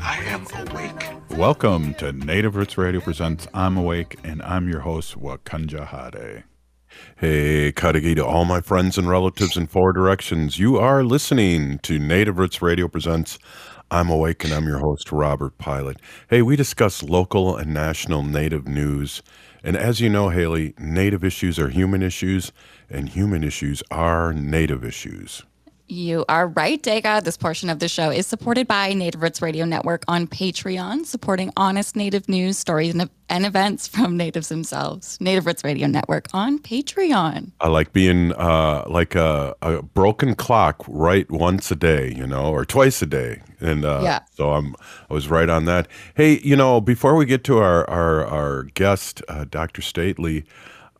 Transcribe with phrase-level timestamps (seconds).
[0.00, 1.38] I am awake.
[1.38, 6.44] Welcome to Native Roots Radio Presents I'm Awake, and I'm your host, Wakanja Hade.
[7.16, 10.58] Hey, Kadagi to all my friends and relatives in four directions.
[10.58, 13.38] You are listening to Native Roots Radio Presents
[13.90, 15.98] I'm Awake, and I'm your host, Robert Pilot.
[16.28, 19.22] Hey, we discuss local and national Native news.
[19.64, 22.52] And as you know, Haley, Native issues are human issues,
[22.88, 25.42] and human issues are Native issues.
[25.90, 27.24] You are right, Dega.
[27.24, 31.50] This portion of the show is supported by Native Roots Radio Network on Patreon, supporting
[31.56, 35.18] honest Native news, stories, and, and events from Natives themselves.
[35.18, 37.52] Native Roots Radio Network on Patreon.
[37.62, 42.50] I like being uh, like a, a broken clock, right once a day, you know,
[42.52, 44.20] or twice a day, and uh, Yeah.
[44.34, 44.76] so I'm
[45.08, 45.88] I was right on that.
[46.14, 49.80] Hey, you know, before we get to our our, our guest, uh, Dr.
[49.80, 50.44] Stately,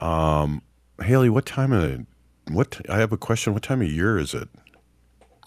[0.01, 0.63] um,
[1.03, 2.07] Haley, what time of
[2.51, 2.81] what?
[2.89, 3.53] I have a question.
[3.53, 4.49] What time of year is it?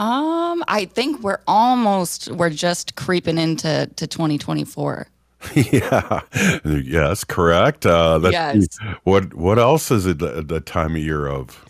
[0.02, 5.08] Um, I think we're almost, we're just creeping into to 2024.
[5.56, 6.22] yeah,
[6.66, 7.86] yes, correct.
[7.86, 8.78] Uh, Yes.
[9.04, 11.66] What what else is it the, the time of year of?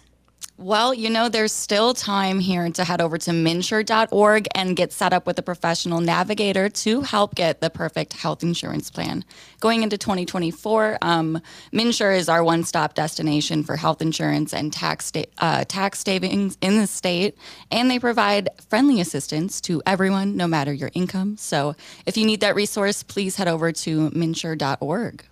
[0.62, 5.12] Well, you know, there's still time here to head over to minsure.org and get set
[5.12, 9.26] up with a professional navigator to help get the perfect health insurance plan.
[9.60, 11.42] Going into 2024, um,
[11.74, 16.78] Minsure is our one stop destination for health insurance and tax, uh, tax savings in
[16.78, 17.36] the state,
[17.72, 21.38] and they provide friendly assistance to everyone, no matter your income.
[21.38, 21.76] So
[22.06, 25.26] if you need that resource, please head over to minsure.org.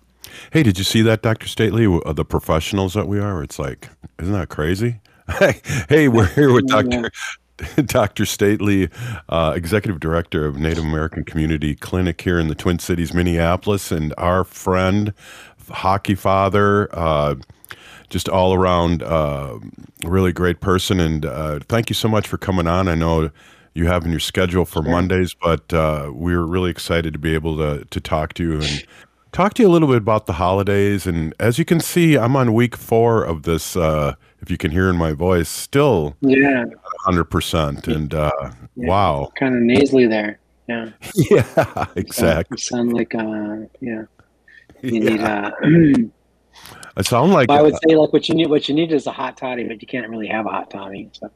[0.52, 1.46] Hey, did you see that, Dr.
[1.46, 1.86] Stately?
[1.86, 3.44] uh, The professionals that we are.
[3.44, 4.96] It's like, isn't that crazy?
[5.88, 7.10] Hey, we're here with Dr.
[7.84, 8.26] Dr.
[8.26, 8.88] Stately,
[9.28, 14.14] uh, Executive Director of Native American Community Clinic here in the Twin Cities, Minneapolis, and
[14.18, 15.12] our friend,
[15.70, 17.36] hockey father, uh,
[18.08, 19.58] just all around uh,
[20.04, 20.98] really great person.
[20.98, 22.88] And uh, thank you so much for coming on.
[22.88, 23.30] I know
[23.74, 27.56] you have in your schedule for Mondays, but uh, we're really excited to be able
[27.58, 28.86] to to talk to you and
[29.32, 31.06] talk to you a little bit about the holidays.
[31.06, 33.76] And as you can see, I'm on week four of this.
[34.40, 36.64] If you can hear in my voice, still Yeah,
[37.06, 37.88] 100%.
[37.88, 38.30] And uh,
[38.76, 39.30] wow.
[39.38, 40.38] kind of nasally there.
[40.68, 40.90] Yeah,
[41.30, 42.58] Yeah, exactly.
[42.58, 44.02] Sound like uh, yeah.
[44.82, 45.50] You need Yeah.
[45.62, 45.94] uh.
[46.96, 48.48] I sound like, I would say like what you need.
[48.48, 51.08] What you need is a hot toddy, but you can't really have a hot toddy.
[51.12, 51.30] So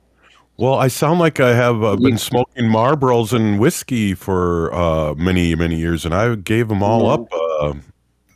[0.56, 5.54] well, I sound like I have uh, been smoking Marlboros and whiskey for uh, many,
[5.54, 7.28] many years, and I gave them all up.
[7.32, 7.74] Uh,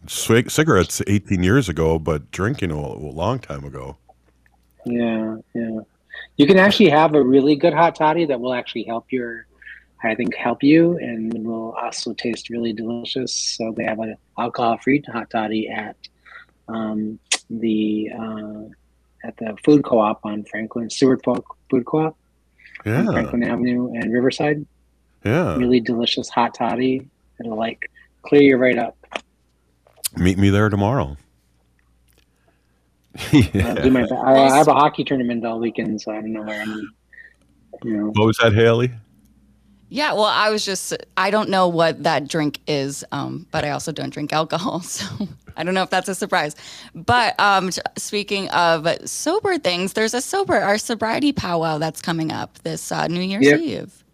[0.07, 3.99] cig- cigarettes 18 years ago, but drinking a, a long time ago.
[4.85, 5.81] Yeah, yeah.
[6.37, 9.47] You can actually have a really good hot toddy that will actually help your,
[10.03, 13.35] I think, help you, and will also taste really delicious.
[13.35, 15.97] So they have an alcohol-free hot toddy at
[16.69, 17.19] um,
[17.51, 18.63] the uh,
[19.25, 22.17] at the food co-op on Franklin Seward Food Food Co-op.
[22.85, 24.65] Yeah, Franklin Avenue and Riverside.
[25.25, 25.57] yeah.
[25.57, 27.09] Really delicious hot toddy.
[27.41, 27.91] It'll like
[28.23, 28.97] clear you right up.
[30.17, 31.17] Meet me there tomorrow.
[33.33, 36.43] I'll do my, I, I have a hockey tournament all weekend, so I don't know
[36.43, 36.95] where I'm.
[37.85, 38.91] You know, What was that, Haley?
[39.91, 43.71] Yeah, well, I was just, I don't know what that drink is, um, but I
[43.71, 44.81] also don't drink alcohol.
[44.89, 45.07] So
[45.57, 46.55] I don't know if that's a surprise.
[46.95, 52.31] But um, t- speaking of sober things, there's a sober, our sobriety powwow that's coming
[52.31, 53.61] up this uh, New Year's Yep.
[53.61, 54.05] Eve.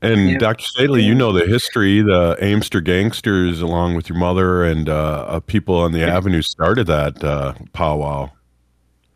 [0.00, 0.38] And Yeah.
[0.38, 0.64] Dr.
[0.64, 2.02] Stately, you know the history.
[2.02, 6.86] The Amster gangsters, along with your mother and uh, uh, people on the avenue, started
[6.86, 8.30] that uh, powwow.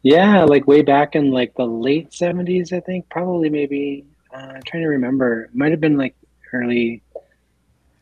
[0.03, 3.09] yeah, like way back in like the late '70s, I think.
[3.11, 4.05] Probably maybe.
[4.35, 5.49] Uh, I'm trying to remember.
[5.53, 6.17] Might have been like
[6.53, 7.03] early,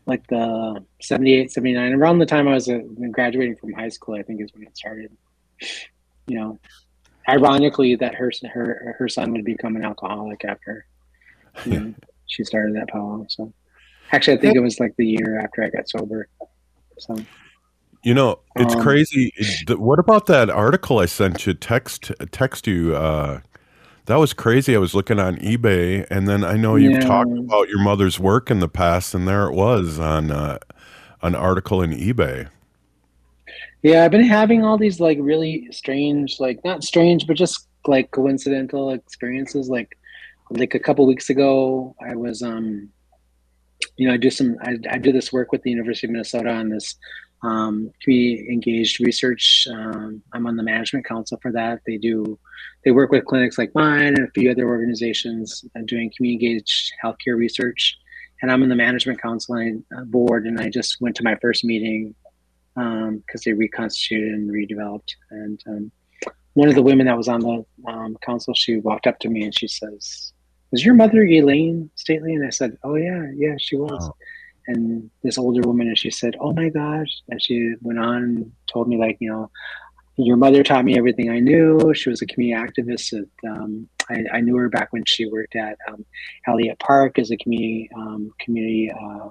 [0.07, 1.93] like the 78, 79.
[1.93, 2.79] Around the time I was uh,
[3.11, 5.11] graduating from high school, I think is when it started.
[6.27, 6.59] You know,
[7.29, 10.87] ironically, that her her her son would become an alcoholic after.
[11.67, 11.95] You know,
[12.31, 13.27] she started that powwow.
[13.29, 13.53] So,
[14.13, 16.29] actually, I think it was like the year after I got sober.
[16.99, 17.27] So.
[18.03, 19.31] You know, it's Um, crazy.
[19.69, 21.53] What about that article I sent you?
[21.53, 22.97] Text text you.
[22.97, 23.41] Uh,
[24.07, 24.75] that was crazy.
[24.75, 27.07] I was looking on eBay, and then I know you've Yeah.
[27.07, 30.59] talked about your mother's work in the past, and there it was on uh,
[31.21, 32.49] an article in eBay.
[33.83, 38.11] Yeah, I've been having all these like really strange, like not strange, but just like
[38.11, 39.69] coincidental experiences.
[39.69, 39.97] Like,
[40.51, 42.89] like a couple weeks ago, I was, um,
[43.97, 46.51] you know, I do some, I, I do this work with the University of Minnesota
[46.51, 46.97] on this
[47.43, 49.67] um, community engaged research.
[49.73, 51.81] Um, I'm on the management council for that.
[51.87, 52.39] They do,
[52.85, 57.37] they work with clinics like mine and a few other organizations doing community engaged healthcare
[57.37, 57.97] research.
[58.43, 61.37] And I'm in the management council and, uh, board, and I just went to my
[61.41, 62.15] first meeting
[62.75, 65.11] because um, they reconstituted and redeveloped.
[65.31, 65.93] And um,
[66.55, 69.45] one of the women that was on the um, council, she walked up to me
[69.45, 70.33] and she says,
[70.71, 74.17] "Was your mother Elaine Stately?" And I said, "Oh yeah, yeah, she was." Oh.
[74.67, 78.53] And this older woman, and she said, "Oh my gosh!" And she went on and
[78.73, 79.51] told me like, you know,
[80.17, 81.95] your mother taught me everything I knew.
[81.95, 83.19] She was a community activist.
[83.19, 86.05] At, um, I, I, knew her back when she worked at um,
[86.47, 89.29] Elliott Park as a community um, community uh,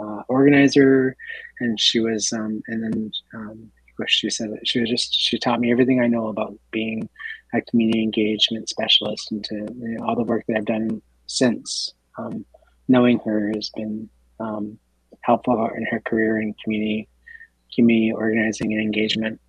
[0.00, 1.16] uh, organizer,
[1.60, 3.70] and she was, um, and then um,
[4.06, 7.08] she said she was just she taught me everything I know about being
[7.54, 11.92] a community engagement specialist, and to you know, all the work that I've done since.
[12.18, 12.44] Um,
[12.88, 14.08] knowing her has been
[14.40, 14.78] um,
[15.22, 17.08] helpful in her career in community
[17.74, 19.40] community organizing and engagement.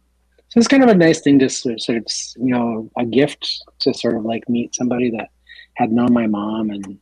[0.50, 2.06] So it's kind of a nice thing to sort of,
[2.38, 5.30] you know, a gift to sort of like meet somebody that
[5.76, 6.70] had known my mom.
[6.70, 6.98] And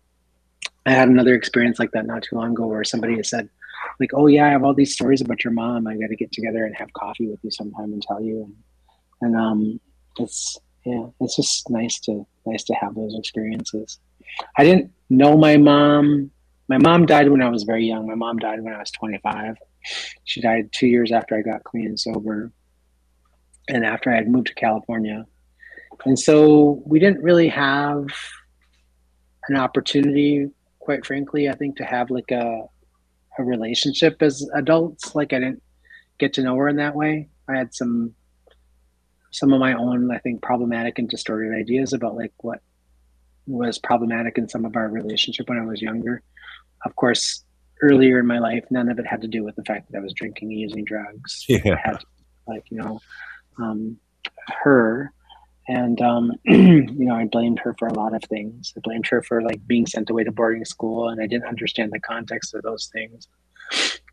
[0.85, 3.49] I had another experience like that not too long ago where somebody said,
[3.99, 5.87] like, oh yeah, I have all these stories about your mom.
[5.87, 8.43] I got to get together and have coffee with you sometime and tell you.
[8.43, 8.55] And,
[9.21, 9.79] and um,
[10.19, 13.99] it's yeah, it's just nice to nice to have those experiences.
[14.57, 16.31] I didn't know my mom.
[16.67, 18.07] My mom died when I was very young.
[18.07, 19.57] My mom died when I was 25.
[20.23, 22.51] She died two years after I got clean and sober,
[23.67, 25.25] and after I had moved to California.
[26.05, 28.07] And so we didn't really have
[29.49, 30.49] an opportunity,
[30.79, 32.67] quite frankly, I think, to have like a
[33.37, 35.15] a relationship as adults.
[35.15, 35.63] Like I didn't
[36.19, 37.29] get to know her in that way.
[37.47, 38.13] I had some
[39.33, 42.61] some of my own, I think, problematic and distorted ideas about like what
[43.47, 46.21] was problematic in some of our relationship when I was younger.
[46.85, 47.43] Of course,
[47.81, 50.01] earlier in my life, none of it had to do with the fact that I
[50.01, 51.45] was drinking and using drugs.
[51.49, 51.75] Yeah.
[51.83, 51.97] had,
[52.47, 52.99] like, you know,
[53.57, 53.97] um,
[54.63, 55.11] her.
[55.67, 58.71] And, um, you know, I blamed her for a lot of things.
[58.77, 61.91] I blamed her for like being sent away to boarding school, and I didn't understand
[61.91, 63.27] the context of those things.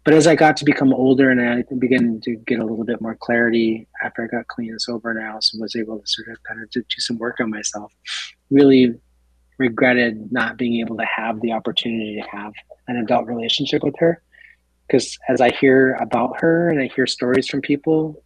[0.04, 3.02] But as I got to become older and I began to get a little bit
[3.02, 6.28] more clarity after I got clean and sober, and I also was able to sort
[6.28, 7.92] of kind of do some work on myself,
[8.50, 8.94] really
[9.58, 12.52] regretted not being able to have the opportunity to have
[12.88, 14.22] an adult relationship with her.
[14.86, 18.22] Because as I hear about her and I hear stories from people,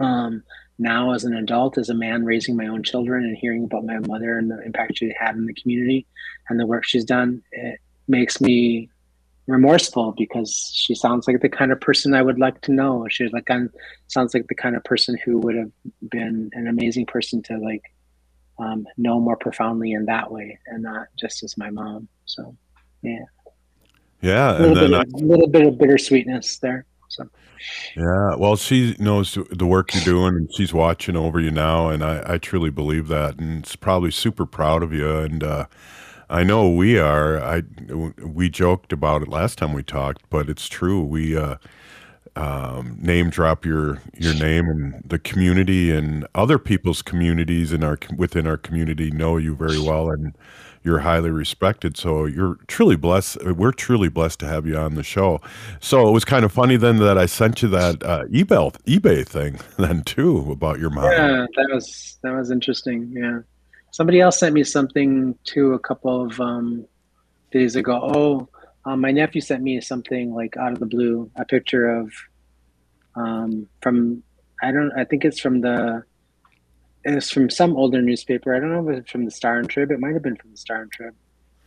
[0.00, 0.42] um,
[0.78, 4.00] now as an adult, as a man raising my own children and hearing about my
[4.00, 6.06] mother and the impact she had in the community
[6.48, 8.90] and the work she's done, it makes me
[9.46, 13.06] remorseful because she sounds like the kind of person I would like to know.
[13.10, 13.48] She's like
[14.08, 15.70] sounds like the kind of person who would have
[16.10, 17.82] been an amazing person to like
[18.58, 22.08] um, know more profoundly in that way and not just as my mom.
[22.24, 22.56] So
[23.02, 23.24] yeah.
[24.22, 26.86] Yeah, a little, bit, I, a little bit of bittersweetness there.
[27.08, 27.28] So.
[27.94, 32.02] Yeah, well, she knows the work you're doing, and she's watching over you now, and
[32.02, 35.18] I, I truly believe that, and it's probably super proud of you.
[35.18, 35.66] And uh,
[36.30, 37.38] I know we are.
[37.42, 37.62] I
[38.22, 41.02] we joked about it last time we talked, but it's true.
[41.02, 41.56] We uh,
[42.36, 47.98] um, name drop your your name and the community and other people's communities in our
[48.16, 50.34] within our community know you very well, and
[50.82, 51.96] you're highly respected.
[51.96, 53.42] So you're truly blessed.
[53.44, 55.40] We're truly blessed to have you on the show.
[55.80, 59.26] So it was kind of funny then that I sent you that uh, eBay eBay
[59.26, 61.04] thing then too about your mom.
[61.04, 63.12] Yeah, that was that was interesting.
[63.14, 63.40] Yeah,
[63.94, 66.84] somebody else sent me something too a couple of um,
[67.52, 68.00] days ago.
[68.02, 68.48] Oh,
[68.84, 72.12] um, my nephew sent me something like out of the blue, a picture of
[73.14, 74.24] um, from
[74.60, 76.02] I don't I think it's from the
[77.04, 78.56] it's from some older newspaper.
[78.56, 79.92] I don't know if it's from the Star and Trib.
[79.92, 81.14] It might have been from the Star and Trib,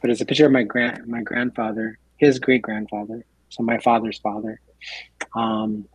[0.02, 4.20] but it's a picture of my grand my grandfather, his great grandfather, so my father's
[4.20, 4.60] father,
[5.34, 5.88] um,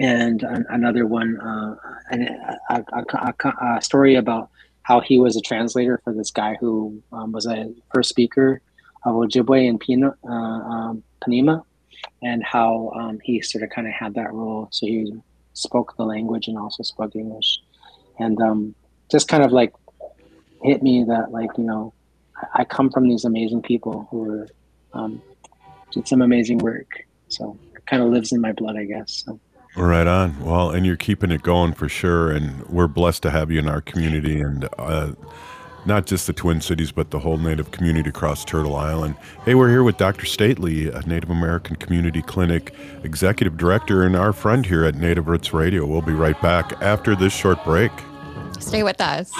[0.00, 1.76] and an, another one, uh,
[2.10, 4.50] and a, a, a, a, story about
[4.86, 8.60] how he was a translator for this guy who um, was a first speaker
[9.04, 11.62] of Ojibwe and Pina, uh, um, Panema,
[12.22, 14.68] and how um, he sort of kind of had that role.
[14.70, 15.12] So he
[15.54, 17.58] spoke the language and also spoke English
[18.18, 18.74] and um,
[19.10, 19.72] just kind of like
[20.62, 21.92] hit me that like you know
[22.54, 24.48] I come from these amazing people who are
[24.92, 25.20] um,
[25.90, 27.06] did some amazing work.
[27.28, 29.24] So it kind of lives in my blood, I guess.
[29.26, 29.40] So.
[29.76, 30.40] Right on.
[30.40, 33.68] Well, and you're keeping it going for sure, and we're blessed to have you in
[33.68, 35.12] our community, and uh,
[35.84, 39.16] not just the Twin Cities, but the whole Native community across Turtle Island.
[39.44, 40.24] Hey, we're here with Dr.
[40.24, 45.52] Stately, a Native American Community Clinic Executive Director, and our friend here at Native Roots
[45.52, 45.84] Radio.
[45.84, 47.92] We'll be right back after this short break.
[48.58, 49.30] Stay with us.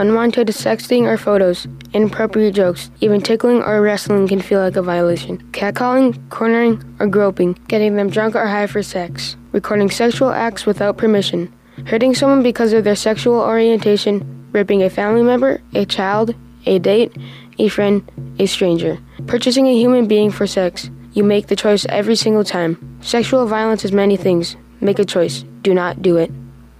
[0.00, 5.36] Unwanted sexting or photos, inappropriate jokes, even tickling or wrestling can feel like a violation.
[5.52, 10.96] Catcalling, cornering, or groping, getting them drunk or high for sex, recording sexual acts without
[10.96, 11.52] permission,
[11.86, 17.14] hurting someone because of their sexual orientation, raping a family member, a child, a date,
[17.58, 20.88] a friend, a stranger, purchasing a human being for sex.
[21.12, 22.98] You make the choice every single time.
[23.02, 24.56] Sexual violence is many things.
[24.80, 25.44] Make a choice.
[25.60, 26.30] Do not do it.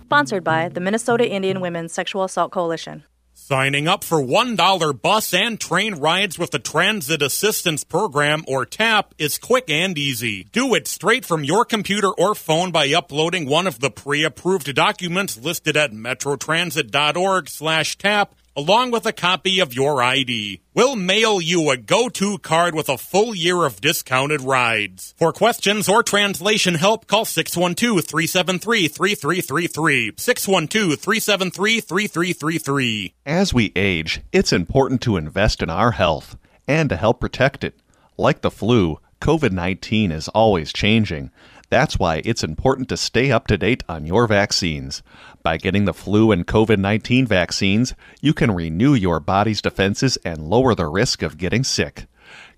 [0.06, 3.04] Sponsored by the Minnesota Indian Women's Sexual Assault Coalition.
[3.50, 9.12] Signing up for $1 bus and train rides with the Transit Assistance Program or TAP
[9.18, 10.44] is quick and easy.
[10.52, 15.36] Do it straight from your computer or phone by uploading one of the pre-approved documents
[15.36, 20.60] listed at metrotransit.org/tap along with a copy of your ID.
[20.74, 25.14] We'll mail you a go-to card with a full year of discounted rides.
[25.18, 30.16] For questions or translation help, call 612-373-3333.
[30.16, 33.12] 612-373-3333.
[33.24, 37.74] As we age, it's important to invest in our health and to help protect it.
[38.16, 41.30] Like the flu, COVID 19 is always changing.
[41.70, 45.04] That's why it's important to stay up to date on your vaccines.
[45.42, 50.48] By getting the flu and COVID 19 vaccines, you can renew your body's defenses and
[50.48, 52.06] lower the risk of getting sick.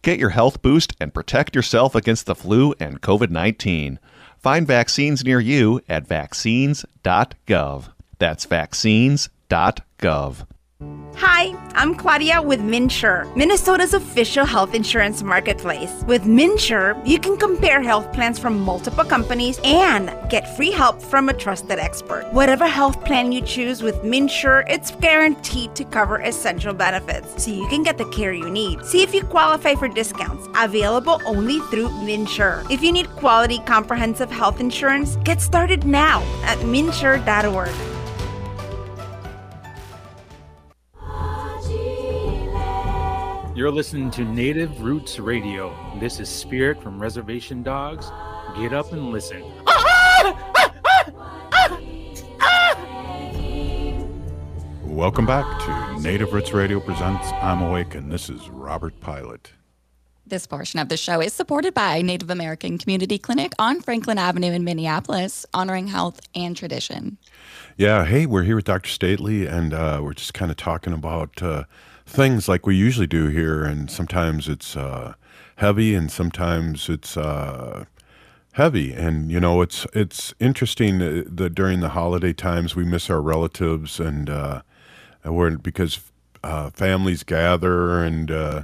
[0.00, 4.00] Get your health boost and protect yourself against the flu and COVID 19.
[4.38, 7.92] Find vaccines near you at vaccines.gov.
[8.18, 10.46] That's vaccines.gov.
[11.16, 16.02] Hi, I'm Claudia with MinSure, Minnesota's official health insurance marketplace.
[16.06, 21.28] With MinSure, you can compare health plans from multiple companies and get free help from
[21.28, 22.26] a trusted expert.
[22.32, 27.68] Whatever health plan you choose with MinSure, it's guaranteed to cover essential benefits so you
[27.68, 28.84] can get the care you need.
[28.84, 32.68] See if you qualify for discounts available only through MinSure.
[32.68, 37.91] If you need quality comprehensive health insurance, get started now at minsure.org.
[43.54, 45.76] You're listening to Native Roots Radio.
[46.00, 48.10] This is Spirit from Reservation Dogs.
[48.56, 49.42] Get up and listen.
[54.86, 59.52] Welcome back to Native Roots Radio presents I'm Awake, and this is Robert Pilot.
[60.26, 64.52] This portion of the show is supported by Native American Community Clinic on Franklin Avenue
[64.52, 67.18] in Minneapolis, honoring health and tradition.
[67.76, 68.88] Yeah, hey, we're here with Dr.
[68.88, 71.64] Stately, and uh, we're just kind of talking about uh,
[72.12, 75.14] things like we usually do here, and sometimes it's uh,
[75.56, 77.84] heavy, and sometimes it's uh,
[78.52, 78.92] heavy.
[78.92, 83.98] And you know, it's it's interesting that during the holiday times we miss our relatives,
[83.98, 84.62] and uh,
[85.24, 86.00] we're because
[86.44, 88.62] uh, families gather, and uh,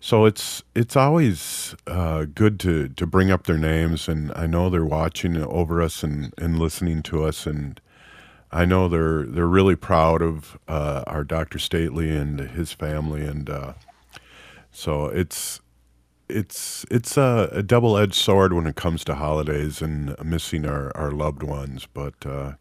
[0.00, 4.08] so it's it's always uh, good to to bring up their names.
[4.08, 7.80] And I know they're watching over us and and listening to us, and
[8.52, 11.58] I know they're they're really proud of uh, our Dr.
[11.58, 13.72] Stately and his family, and uh,
[14.70, 15.60] so it's
[16.28, 20.96] it's it's a, a double edged sword when it comes to holidays and missing our,
[20.96, 21.86] our loved ones.
[21.92, 22.52] But uh,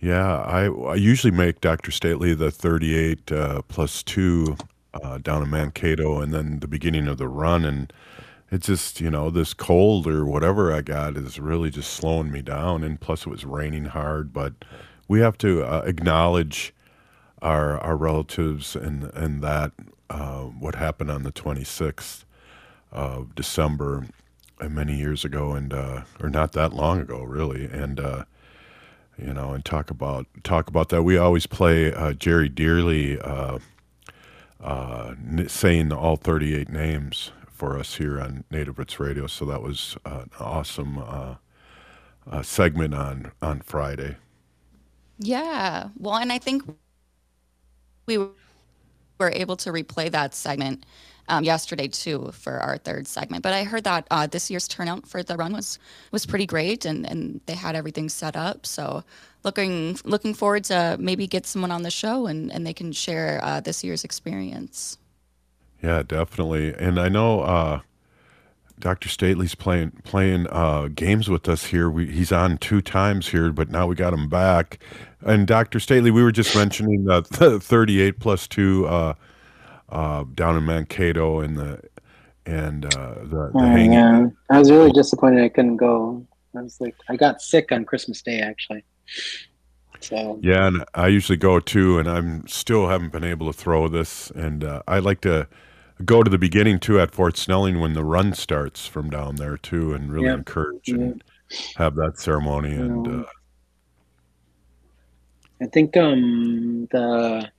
[0.00, 1.90] yeah, I I usually make Dr.
[1.90, 4.56] Stately the thirty eight uh, plus two
[4.94, 7.92] uh, down in Mankato, and then the beginning of the run, and
[8.50, 12.42] it's just you know this cold or whatever I got is really just slowing me
[12.42, 14.54] down, and plus it was raining hard, but
[15.08, 16.74] we have to uh, acknowledge
[17.42, 19.72] our our relatives and and that
[20.10, 22.24] uh, what happened on the 26th
[22.92, 24.06] of December
[24.60, 27.66] uh, many years ago and uh, or not that long ago really.
[27.66, 28.24] And uh,
[29.18, 31.02] you know and talk about talk about that.
[31.04, 33.18] We always play uh, Jerry Dearly
[35.48, 39.26] saying all 38 names for us here on Native Roots Radio.
[39.26, 41.02] So that was an awesome
[42.42, 44.16] segment on on Friday.
[45.18, 45.88] Yeah.
[45.98, 46.62] Well, and I think
[48.06, 50.86] we were able to replay that segment
[51.28, 53.42] um, yesterday too for our third segment.
[53.42, 55.78] But I heard that uh, this year's turnout for the run was
[56.10, 58.64] was pretty great, and, and they had everything set up.
[58.66, 59.04] So
[59.44, 63.40] looking looking forward to maybe get someone on the show and, and they can share
[63.42, 64.98] uh, this year's experience.
[65.82, 66.74] Yeah, definitely.
[66.74, 67.80] And I know uh,
[68.80, 69.08] Dr.
[69.08, 71.90] Stately's playing playing uh, games with us here.
[71.90, 74.78] We, he's on two times here, but now we got him back.
[75.20, 75.80] And Dr.
[75.80, 77.22] Stately, we were just mentioning the
[77.60, 79.14] 38 plus two uh,
[79.88, 81.80] uh, down in Mankato and the
[82.46, 83.92] and uh, the, the Oh, hanging.
[83.92, 84.26] yeah.
[84.50, 86.26] I was really disappointed I couldn't go.
[86.56, 88.84] I was like, I got sick on Christmas Day actually.
[90.00, 93.88] So Yeah, and I usually go too, and I'm still haven't been able to throw
[93.88, 94.30] this.
[94.30, 95.48] And uh, I like to
[96.04, 99.56] go to the beginning too at Fort Snelling when the run starts from down there
[99.56, 100.34] too, and really Yeah.
[100.34, 101.22] encourage and
[101.76, 102.74] have that ceremony.
[102.74, 103.24] And uh,
[105.60, 107.50] I think um the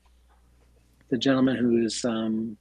[1.09, 2.57] the gentleman who's um,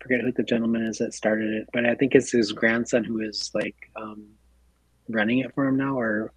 [0.00, 3.20] forget who the gentleman is that started it, but I think it's his grandson who
[3.20, 4.28] is like um,
[5.08, 6.32] running it for him now or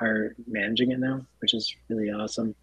[0.00, 2.54] are managing it now, which is really awesome.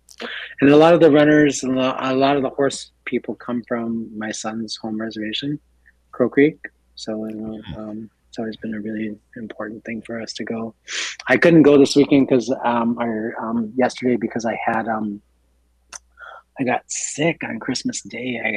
[0.61, 4.09] And a lot of the runners and a lot of the horse people come from
[4.17, 5.59] my son's home reservation,
[6.11, 6.57] Crow Creek.
[6.95, 7.25] So
[7.77, 10.75] um, it's always been a really important thing for us to go.
[11.27, 15.21] I couldn't go this weekend because um, or um, yesterday because I had um,
[16.59, 18.39] I got sick on Christmas Day.
[18.43, 18.49] I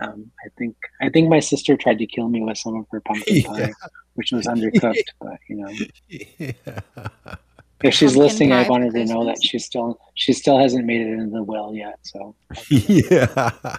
[0.00, 2.86] I, um, I think I think my sister tried to kill me with some of
[2.90, 3.72] her pumpkin pie,
[4.14, 5.04] which was undercooked.
[5.20, 5.72] But you know,
[6.66, 7.36] Yeah.
[7.82, 9.44] If she's Pumpkin listening, I pie want her to know that Christmas?
[9.50, 11.98] she still she still hasn't made it into the will yet.
[12.02, 12.34] So
[12.68, 13.50] yeah.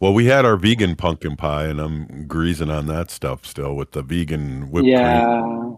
[0.00, 3.92] Well, we had our vegan pumpkin pie, and I'm greasing on that stuff still with
[3.92, 4.88] the vegan whipped cream.
[4.98, 5.74] yeah,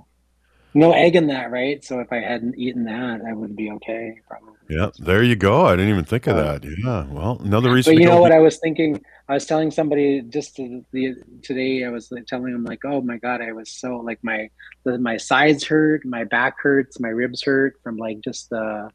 [0.73, 1.85] no egg in that, right?
[1.85, 4.21] So if I hadn't eaten that, I would be okay.
[4.27, 4.55] Probably.
[4.69, 5.67] Yeah, there you go.
[5.67, 6.65] I didn't even think of that.
[6.65, 7.07] Yeah.
[7.11, 7.95] Well, another reason.
[7.95, 8.39] But you go know what vegan.
[8.39, 9.05] I was thinking?
[9.29, 11.85] I was telling somebody just the, the today.
[11.85, 14.51] I was like, telling them like, oh my god, I was so like my
[14.85, 18.91] the, my sides hurt, my back hurts, my ribs hurt from like just the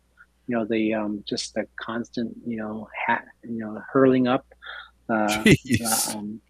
[0.47, 4.45] you know the um just the constant you know hat you know hurling up
[5.09, 6.15] uh, Jeez.
[6.15, 6.41] um,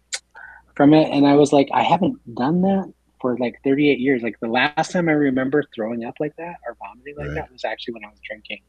[0.74, 4.22] from it, and I was like, I haven't done that for like 38 years.
[4.22, 7.34] Like the last time I remember throwing up like that or vomiting like Right.
[7.36, 8.60] that was actually when I was drinking.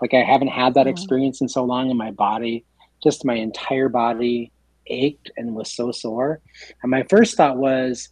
[0.00, 2.64] Like I haven't had that experience in so long in my body.
[3.06, 4.50] Just my entire body
[4.88, 6.40] ached and was so sore.
[6.82, 8.08] And my first thought was,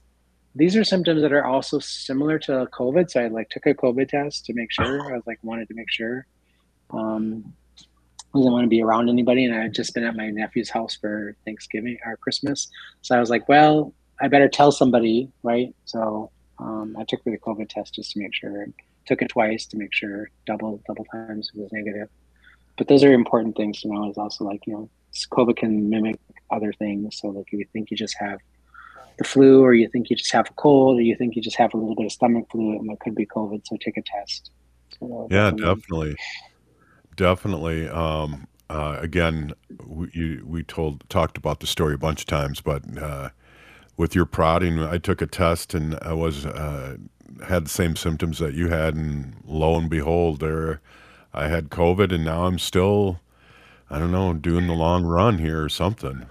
[0.55, 3.11] these are symptoms that are also similar to COVID.
[3.11, 5.13] So I like took a COVID test to make sure.
[5.13, 6.27] I was like wanted to make sure.
[6.91, 7.53] Um,
[8.33, 10.71] I didn't want to be around anybody, and I had just been at my nephew's
[10.71, 12.69] house for Thanksgiving or Christmas.
[13.03, 15.75] So I was like, well, I better tell somebody, right?
[15.87, 18.67] So um, I took the COVID test just to make sure.
[19.07, 22.09] Took it twice to make sure, double double times it was negative.
[22.77, 24.11] But those are important things to know.
[24.11, 24.91] Is also like you know,
[25.31, 26.19] COVID can mimic
[26.51, 27.19] other things.
[27.21, 28.39] So like if you think you just have
[29.19, 31.57] the flu, or you think you just have a cold, or you think you just
[31.57, 33.63] have a little bit of stomach flu, and it could be COVID.
[33.65, 34.51] So take a test.
[34.99, 36.17] So Yeah, definitely,
[37.17, 37.89] definitely.
[37.89, 39.53] Um, uh, again,
[39.87, 43.31] we, you, we told talked about the story a bunch of times, but uh,
[43.97, 46.97] with your prodding, I took a test and I was uh,
[47.47, 50.81] had the same symptoms that you had, and lo and behold, there
[51.35, 53.21] I had COVID, and now I'm still,
[53.91, 56.27] I don't know, doing the long run here or something.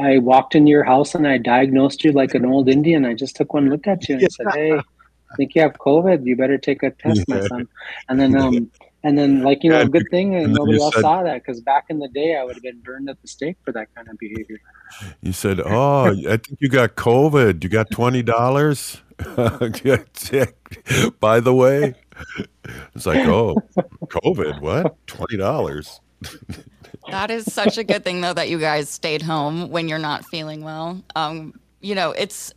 [0.00, 3.04] I walked into your house and I diagnosed you like an old Indian.
[3.04, 6.26] I just took one look at you and said, "Hey, I think you have COVID.
[6.26, 7.68] You better take a test, my son."
[8.08, 8.70] And then, um,
[9.04, 11.60] and then, like you know, a good thing, and nobody else said- saw that because
[11.60, 14.08] back in the day, I would have been burned at the stake for that kind
[14.08, 14.58] of behavior.
[15.22, 17.62] You said, "Oh, I think you got COVID.
[17.62, 19.00] You got twenty dollars."
[21.20, 21.94] By the way,
[22.94, 23.56] it's like, oh,
[24.06, 24.60] COVID.
[24.60, 24.96] What?
[25.06, 26.00] Twenty dollars?
[27.10, 30.24] That is such a good thing though that you guys stayed home when you're not
[30.24, 31.02] feeling well.
[31.14, 32.52] Um, you know, it's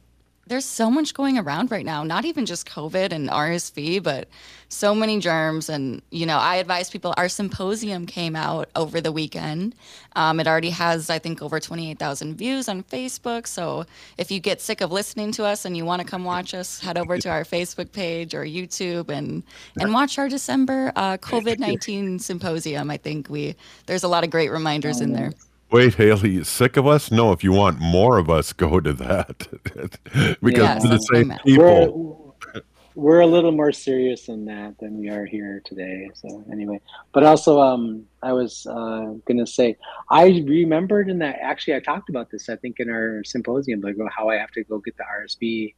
[0.48, 4.28] there's so much going around right now, not even just COVID and RSV, but
[4.70, 5.70] so many germs.
[5.70, 9.76] And, you know, I advise people our symposium came out over the weekend.
[10.16, 13.48] Um, it already has, I think, over 28,000 views on Facebook.
[13.48, 13.86] So
[14.18, 16.80] if you get sick of listening to us and you want to come watch us,
[16.80, 19.44] head over to our Facebook page or YouTube and,
[19.80, 22.90] and watch our December uh, COVID 19 symposium.
[22.90, 23.56] I think we,
[23.86, 25.32] there's a lot of great reminders in there.
[25.70, 27.12] Wait, Haley, you sick of us?
[27.12, 31.08] No, if you want more of us, go to that because Yes, we're the that's
[31.12, 32.36] I same people.
[32.54, 32.62] We're,
[32.96, 36.10] we're a little more serious than that than we are here today.
[36.16, 36.80] So anyway,
[37.14, 39.78] but also, um, I was uh, gonna say
[40.10, 43.98] I remembered in that actually I talked about this I think in our symposium like
[44.16, 45.76] how I have to go get the RSV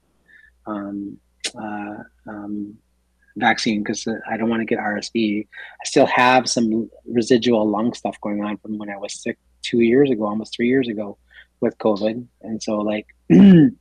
[0.65, 1.17] um,
[1.60, 2.78] uh, um,
[3.36, 5.45] vaccine because I don't want to get RSV.
[5.45, 9.80] I still have some residual lung stuff going on from when I was sick two
[9.80, 11.17] years ago, almost three years ago,
[11.60, 13.08] with COVID, and so like.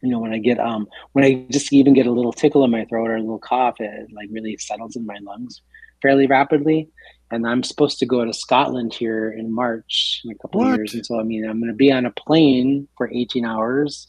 [0.00, 2.70] you know when i get um when i just even get a little tickle in
[2.70, 5.60] my throat or a little cough it like really settles in my lungs
[6.00, 6.88] fairly rapidly.
[7.30, 10.94] And i'm supposed to go to scotland here in march in a couple of years.
[10.94, 14.08] And so i mean i'm going to be on a plane for 18 hours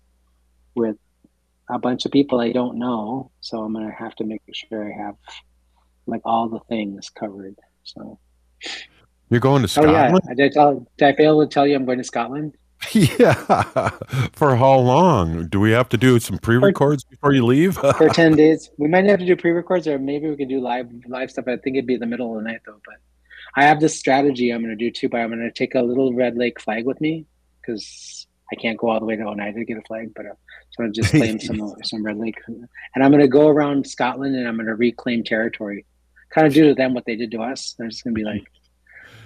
[0.75, 0.95] with
[1.69, 3.31] a bunch of people i don't know.
[3.41, 5.15] So i'm going to have to make sure i have
[6.05, 7.55] like all the things covered.
[7.83, 8.19] So
[9.29, 9.95] You're going to Scotland?
[9.95, 12.55] oh yeah did I, tell, did I fail to tell you i'm going to scotland
[12.93, 13.33] Yeah.
[14.33, 15.47] For how long?
[15.47, 17.75] Do we have to do some pre-records before you leave?
[17.97, 20.89] for 10 days we might have to do pre-records or maybe we can do live
[21.07, 22.95] live stuff i think it'd be the middle of the night though but
[23.55, 25.81] i have this strategy i'm going to do too but i'm going to take a
[25.81, 27.25] little red lake flag with me
[27.61, 30.33] because i can't go all the way to oneida to get a flag but uh,
[30.71, 34.35] so i'm just claim some some red lake and i'm going to go around scotland
[34.35, 35.85] and i'm going to reclaim territory
[36.33, 38.25] kind of do to them what they did to us they're just going to be
[38.25, 38.43] like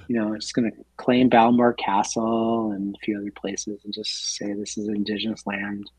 [0.08, 4.36] you know, just going to claim Balmoral Castle and a few other places and just
[4.36, 5.90] say this is indigenous land.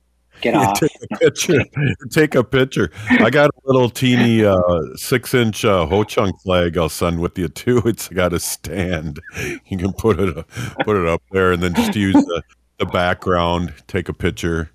[0.40, 0.80] Get off.
[0.80, 1.64] Take a picture.
[2.10, 2.90] Take a picture.
[3.08, 7.38] I got a little teeny uh, six inch uh, Ho Chunk flag I'll send with
[7.38, 7.82] you too.
[7.86, 9.20] It's got a stand.
[9.66, 10.42] You can put it uh,
[10.84, 12.42] put it up there and then just use the,
[12.78, 13.72] the background.
[13.86, 14.70] Take a picture.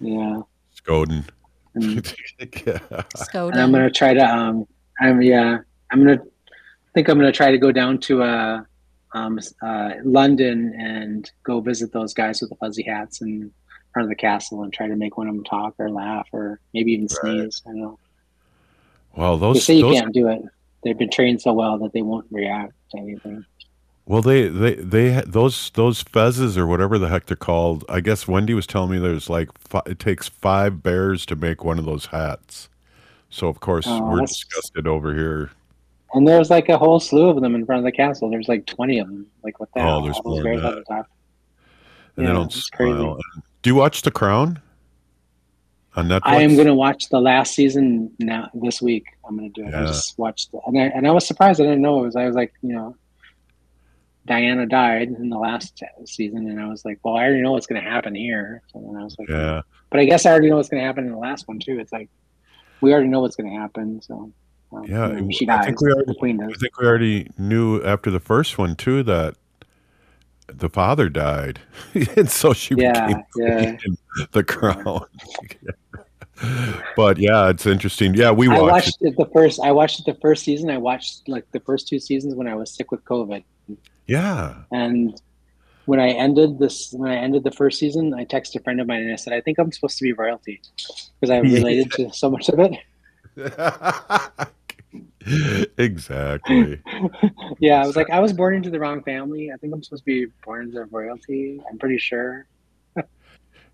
[0.00, 0.42] Yeah.
[0.74, 1.28] Skoden.
[1.74, 2.14] And
[3.60, 4.66] I'm gonna try to um
[5.00, 5.58] I'm yeah
[5.90, 6.22] I'm gonna
[6.94, 8.62] think I'm gonna try to go down to uh
[9.12, 13.52] um uh London and go visit those guys with the fuzzy hats in
[13.92, 16.60] front of the castle and try to make one of them talk or laugh or
[16.72, 17.62] maybe even sneeze.
[17.66, 17.98] I don't know.
[19.16, 20.42] Well, They those say you those can't do it.
[20.82, 23.44] They've been trained so well that they won't react to anything.
[24.06, 27.84] Well, they they they those those fezzes or whatever the heck they're called.
[27.88, 31.64] I guess Wendy was telling me there's like fi- it takes five bears to make
[31.64, 32.68] one of those hats.
[33.30, 35.52] So of course Oh, we're disgusted over here.
[36.14, 38.30] And there's like a whole slew of them in front of the castle.
[38.30, 39.26] There's like 20 of them.
[39.42, 40.02] Like what the Oh, hell?
[40.02, 40.84] there's All more than that.
[40.88, 40.94] the.
[40.96, 41.06] And
[42.16, 42.92] Yeah, they don't it's crazy.
[42.92, 43.18] smile.
[43.62, 44.60] Do you watch The Crown
[45.96, 46.20] on Netflix?
[46.24, 49.04] I am going to watch the last season now this week.
[49.26, 49.74] I'm going to do it.
[49.74, 51.60] I just watched, the, and I and I was surprised.
[51.60, 52.16] I didn't know it was.
[52.16, 52.96] I was like, you know,
[54.26, 57.66] Diana died in the last season, and I was like, well, I already know what's
[57.66, 58.62] going to happen here.
[58.72, 59.62] So then I was like, Yeah.
[59.90, 61.78] but I guess I already know what's going to happen in the last one too.
[61.78, 62.08] It's like
[62.80, 64.00] we already know what's going to happen.
[64.02, 64.32] So
[64.76, 67.82] um, Yeah, know, she I think we already, the queen I think we already knew
[67.82, 69.36] after the first one too that
[70.46, 71.60] the father died,
[72.16, 73.76] and so she Yeah, became yeah.
[74.32, 75.06] the crown.
[76.96, 78.14] but yeah, it's interesting.
[78.14, 79.60] Yeah, we I watched, watched it the first.
[79.60, 80.70] I watched it the first season.
[80.70, 83.44] I watched like the first two seasons when I was sick with COVID.
[84.06, 85.18] Yeah, And
[85.86, 88.86] when I ended this, when I ended the first season, I texted a friend of
[88.86, 90.60] mine and I said, "I think I'm supposed to be royalty
[91.20, 94.48] because I'm related to so much of it."
[95.78, 96.80] exactly.
[97.58, 99.50] yeah, I was like, I was born into the wrong family.
[99.52, 101.60] I think I'm supposed to be born into royalty.
[101.70, 102.46] I'm pretty sure.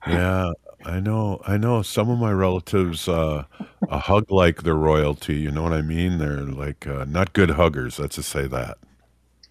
[0.07, 0.53] Yeah,
[0.87, 1.43] I know.
[1.47, 3.45] I know some of my relatives uh,
[3.87, 5.35] uh, hug like they're royalty.
[5.35, 6.17] You know what I mean?
[6.17, 7.99] They're like uh, not good huggers.
[7.99, 8.79] Let's just say that.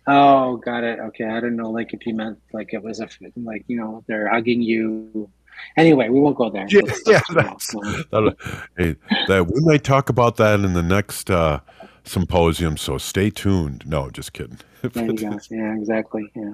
[0.08, 1.00] Oh, got it.
[1.00, 1.70] Okay, I don't know.
[1.70, 5.30] Like if you meant like it was a like you know they're hugging you.
[5.78, 6.66] Anyway, we won't go there.
[6.70, 7.76] Yeah, yeah, that's,
[8.12, 8.34] that'll-
[8.78, 8.96] hey,
[9.28, 11.60] that we might talk about that in the next uh,
[12.10, 12.78] symposium.
[12.78, 13.84] So stay tuned.
[13.86, 14.60] No, just kidding.
[14.82, 15.38] There you go.
[15.52, 16.32] Yeah, exactly.
[16.36, 16.54] Yeah.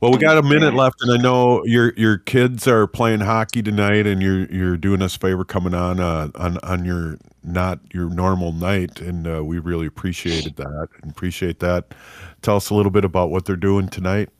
[0.00, 3.62] Well, we got a minute left, and I know your your kids are playing hockey
[3.62, 7.80] tonight, and you're you're doing us a favor coming on uh, on on your not
[7.92, 11.94] your normal night, and uh, we really appreciated that and appreciate that.
[12.42, 14.30] Tell us a little bit about what they're doing tonight.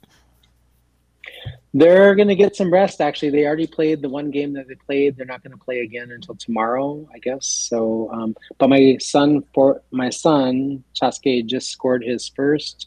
[1.77, 3.01] They're going to get some rest.
[3.01, 5.17] Actually, they already played the one game that they played.
[5.17, 7.47] They're not going to play again until tomorrow, I guess.
[7.47, 12.87] So, um, but my son, for my son, Chaske just scored his first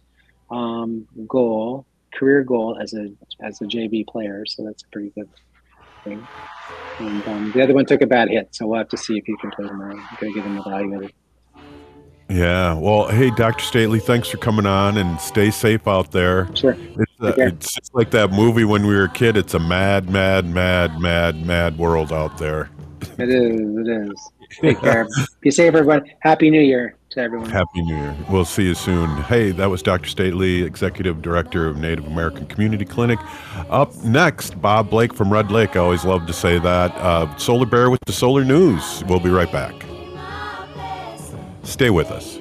[0.50, 3.12] um, goal, career goal as a
[3.44, 4.46] as a JV player.
[4.46, 5.30] So that's a pretty good
[6.06, 6.26] thing.
[7.00, 9.26] And um, the other one took a bad hit, so we'll have to see if
[9.26, 9.98] he can play tomorrow.
[9.98, 11.14] I'm going to get him evaluated.
[12.30, 12.74] Yeah.
[12.74, 13.64] Well, hey, Dr.
[13.64, 16.54] Stately, thanks for coming on and stay safe out there.
[16.56, 16.76] Sure.
[16.78, 19.38] It's, uh, it's just like that movie when we were a kid.
[19.38, 22.70] It's a mad, mad, mad, mad, mad world out there.
[23.18, 23.60] It is.
[23.60, 24.32] It is.
[24.62, 25.08] Take care.
[25.42, 26.04] Be safe, everyone.
[26.20, 27.50] Happy New Year to everyone.
[27.50, 28.16] Happy New Year.
[28.30, 29.10] We'll see you soon.
[29.24, 30.10] Hey, that was Dr.
[30.10, 33.20] Stately, Executive Director of Native American Community Clinic.
[33.70, 35.76] Up next, Bob Blake from Red Lake.
[35.76, 36.92] I always love to say that.
[36.96, 39.04] Uh, Solar Bear with the Solar News.
[39.08, 39.74] We'll be right back.
[41.68, 42.40] Stay with us.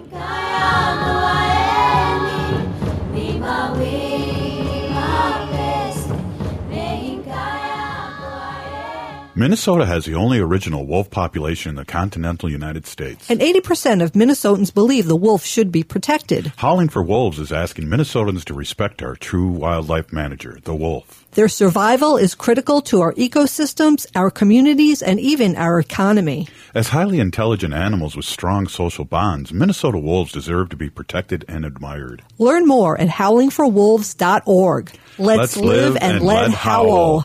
[9.38, 13.28] Minnesota has the only original wolf population in the continental United States.
[13.28, 16.54] And 80% of Minnesotans believe the wolf should be protected.
[16.56, 21.25] Howling for Wolves is asking Minnesotans to respect our true wildlife manager, the wolf.
[21.36, 26.48] Their survival is critical to our ecosystems, our communities, and even our economy.
[26.74, 31.66] As highly intelligent animals with strong social bonds, Minnesota wolves deserve to be protected and
[31.66, 32.22] admired.
[32.38, 34.92] Learn more at howlingforwolves.org.
[35.18, 37.24] Let's, Let's live, live and, and let let howl.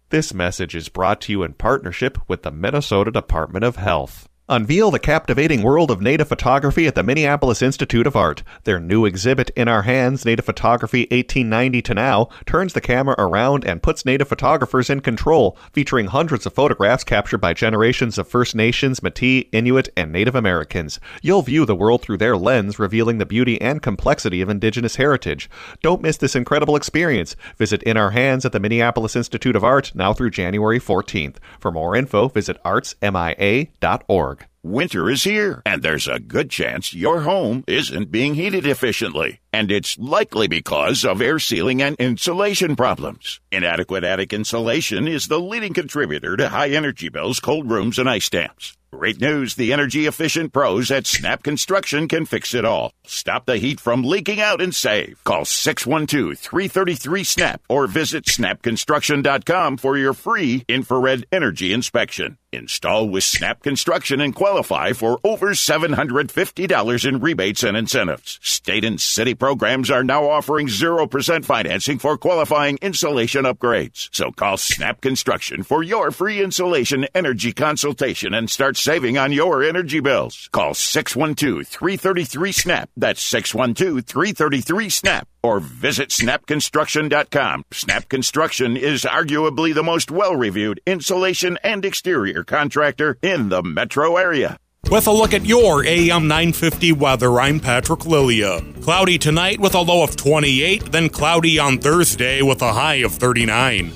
[0.09, 4.27] This message is brought to you in partnership with the Minnesota Department of Health.
[4.51, 8.43] Unveil the captivating world of native photography at the Minneapolis Institute of Art.
[8.65, 13.63] Their new exhibit, In Our Hands Native Photography 1890 to Now, turns the camera around
[13.63, 18.53] and puts native photographers in control, featuring hundreds of photographs captured by generations of First
[18.53, 20.99] Nations, Metis, Inuit, and Native Americans.
[21.21, 25.49] You'll view the world through their lens, revealing the beauty and complexity of Indigenous heritage.
[25.81, 27.37] Don't miss this incredible experience.
[27.57, 31.37] Visit In Our Hands at the Minneapolis Institute of Art now through January 14th.
[31.57, 34.40] For more info, visit artsmia.org.
[34.63, 39.39] Winter is here, and there's a good chance your home isn't being heated efficiently.
[39.51, 43.39] And it's likely because of air sealing and insulation problems.
[43.51, 48.29] Inadequate attic insulation is the leading contributor to high energy bills, cold rooms, and ice
[48.29, 48.77] dams.
[48.93, 52.91] Great news the energy efficient pros at Snap Construction can fix it all.
[53.05, 55.23] Stop the heat from leaking out and save.
[55.23, 62.37] Call 612 333 SNAP or visit snapconstruction.com for your free infrared energy inspection.
[62.53, 68.39] Install with Snap Construction and qualify for over $750 in rebates and incentives.
[68.41, 74.09] State and city programs are now offering 0% financing for qualifying insulation upgrades.
[74.11, 79.63] So call Snap Construction for your free insulation energy consultation and start saving on your
[79.63, 80.49] energy bills.
[80.51, 82.89] Call 612-333-SNAP.
[82.97, 85.25] That's 612-333-SNAP.
[85.43, 87.65] Or visit snapconstruction.com.
[87.71, 94.57] Snap Construction is arguably the most well-reviewed insulation and exterior contractor in the metro area.
[94.89, 98.61] With a look at your AM 950 weather, I'm Patrick Lilia.
[98.81, 103.13] Cloudy tonight with a low of 28, then cloudy on Thursday with a high of
[103.13, 103.93] 39.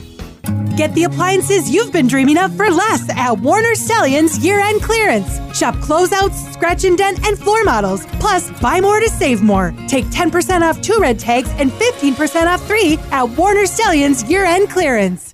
[0.78, 5.38] Get the appliances you've been dreaming of for less at Warner Stellian's year-end clearance.
[5.58, 8.06] Shop closeouts, scratch and dent, and floor models.
[8.20, 9.74] Plus, buy more to save more.
[9.88, 15.34] Take 10% off two red tags and 15% off three at Warner Stellian's year-end clearance.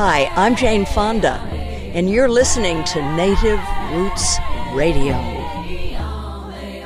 [0.00, 1.32] Hi, I'm Jane Fonda,
[1.92, 3.58] and you're listening to Native
[3.90, 4.38] Roots
[4.72, 5.14] Radio.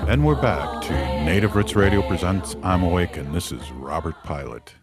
[0.09, 4.77] And we're back to Native Roots Radio presents I'm Awake, and this is Robert Pilot.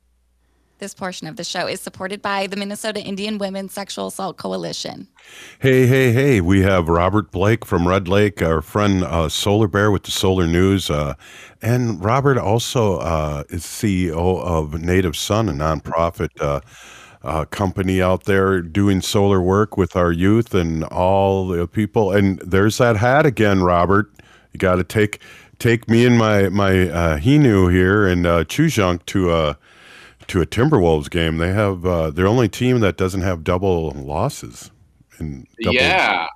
[0.78, 5.08] This portion of the show is supported by the Minnesota Indian Women's Sexual Assault Coalition.
[5.58, 9.90] Hey, hey, hey, we have Robert Blake from Red Lake, our friend uh, Solar Bear
[9.90, 10.92] with the Solar News.
[10.92, 11.16] Uh,
[11.64, 16.40] and Robert also uh, is CEO of Native Sun, a nonprofit
[17.24, 22.12] uh, company out there doing solar work with our youth and all the people.
[22.12, 24.12] And there's that hat again, Robert.
[24.54, 25.20] You got to take
[25.60, 29.58] take me and my my uh, Hinu here and uh, Chujunk to a
[30.28, 31.38] to a Timberwolves game.
[31.38, 34.72] They have uh, their only team that doesn't have double losses.
[35.18, 36.28] And double Yeah,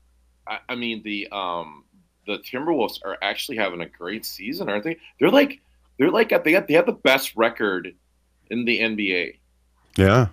[0.48, 1.86] I, I mean the um
[2.28, 4.98] the Timberwolves are actually having a great season, aren't they?
[5.20, 5.62] They're like
[5.98, 7.96] they're like they got they have the best record
[8.50, 9.40] in the NBA.
[9.98, 10.28] Yeah.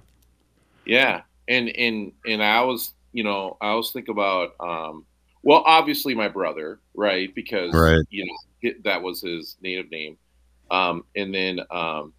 [0.87, 5.05] Yeah, and and and I was you know I always think about um
[5.43, 8.05] well obviously my brother right because Right.
[8.11, 10.17] you know that was his native name,
[10.71, 12.13] um and then um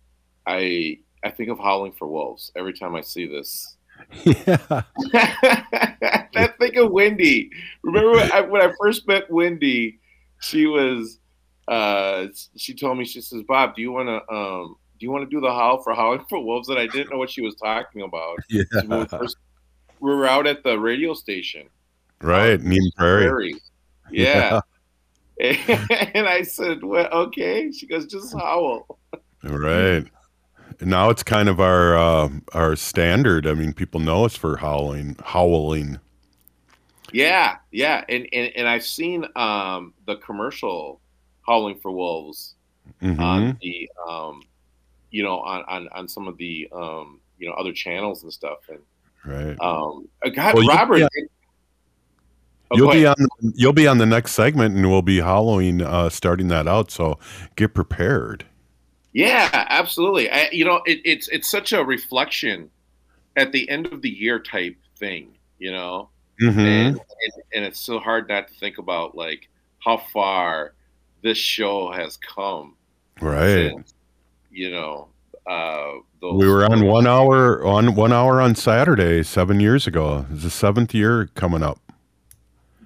[0.47, 3.76] I I think of Howling for Wolves every time I see this.
[4.24, 4.82] Yeah.
[5.13, 7.52] I think of Wendy.
[7.84, 10.00] Remember when I, when I first met Wendy?
[10.39, 11.19] She was,
[11.67, 15.28] uh, she told me, she says, "Bob, do you want to, um, do you want
[15.28, 17.56] to do the howl for howling for wolves?" And I didn't know what she was
[17.56, 18.38] talking about.
[18.50, 18.64] Yeah.
[18.72, 19.38] So we, first-
[20.00, 21.68] we were out at the radio station,
[22.22, 22.62] Right.
[22.62, 23.26] Neem Prairie.
[23.26, 23.56] Prairie.
[24.12, 24.62] Yeah.
[25.42, 29.00] and I said, "Well, okay." She goes, "Just howl."
[29.44, 30.06] Right.
[30.82, 33.48] Now it's kind of our uh, our standard.
[33.48, 36.00] I mean, people know us for howling, howling.
[37.12, 41.02] Yeah, yeah, and and, and I've seen um, the commercial
[41.48, 42.54] "Howling for Wolves"
[43.02, 43.20] Mhm.
[43.20, 44.44] on the um,
[45.12, 48.60] you know on, on on some of the um, you know other channels and stuff.
[48.69, 48.80] And
[49.24, 49.56] Right.
[49.62, 51.08] um, uh, God, Well, you- Robert, yeah.
[52.71, 53.15] Oh, you'll be on.
[53.56, 56.89] You'll be on the next segment, and we'll be Halloween uh, starting that out.
[56.89, 57.19] So
[57.58, 58.45] get prepared.
[59.13, 60.30] Yeah, absolutely.
[60.32, 62.69] I, you know, it, it's it's such a reflection
[63.36, 65.34] at the end of the year type thing.
[65.60, 66.10] You know,
[66.41, 66.58] Mhm.
[66.60, 70.74] and, and and it's so hard not to think about like how far
[71.21, 72.76] this show has come.
[73.21, 73.69] Right.
[73.71, 73.93] since,
[74.52, 75.08] you know,
[75.50, 80.26] uh, those, We were on one hour on one hour on Saturday seven years ago.
[80.32, 81.80] It's the seventh year coming up.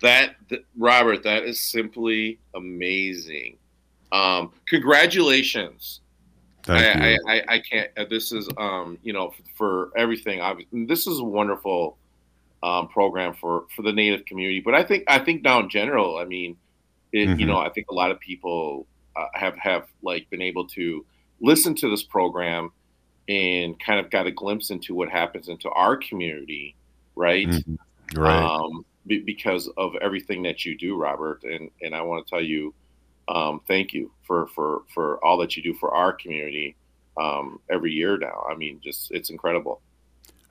[0.01, 1.23] that th- Robert.
[1.23, 3.57] That is simply amazing.
[4.11, 6.01] Um, congratulations.
[6.63, 7.19] Thank I, you.
[7.27, 7.89] I, I, I can't.
[7.97, 9.43] Uh, this is, um, you know, for,
[9.91, 10.39] for everything.
[10.87, 11.97] This is a wonderful
[12.63, 14.61] um, program for for the Native community.
[14.61, 16.57] But I think I think now in general, I mean,
[17.11, 17.47] it, you Mhm.
[17.47, 21.05] know, I think a lot of people uh, have have like been able to
[21.41, 22.71] listen to this program
[23.27, 26.75] and kind of got a glimpse into what happens into our community,
[27.15, 27.47] right?
[27.47, 27.77] Mhm.
[28.15, 28.43] Right.
[28.43, 31.43] um, be, because of everything that you do, Robert.
[31.43, 32.73] And and I want to tell you,
[33.27, 36.75] um, thank you for for for all that you do for our community
[37.19, 38.45] um, every year now.
[38.49, 39.81] I mean, just it's incredible.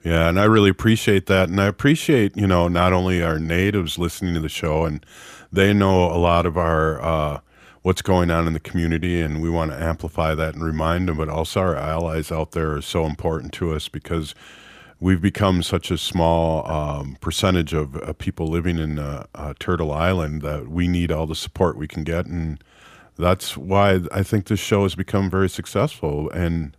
[0.03, 1.49] Yeah, and I really appreciate that.
[1.49, 5.03] And I appreciate, you know, not only our natives listening to the show and
[5.51, 7.39] they know a lot of our uh,
[7.85, 11.17] what's going on in the community and we want to amplify that and remind them,
[11.17, 14.33] but also our allies out there are so important to us because
[14.99, 19.91] we've become such a small um, percentage of uh, people living in uh, uh, Turtle
[19.91, 22.59] Island that we need all the support we can get and
[23.17, 26.29] that's why I think this show has become very successful.
[26.31, 26.75] And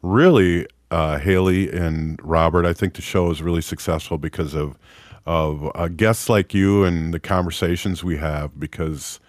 [0.00, 4.78] really, uh, Haley and Robert, I think the show is really successful because of
[5.26, 8.58] of uh, guests like you and the conversations we have.
[8.58, 9.20] Because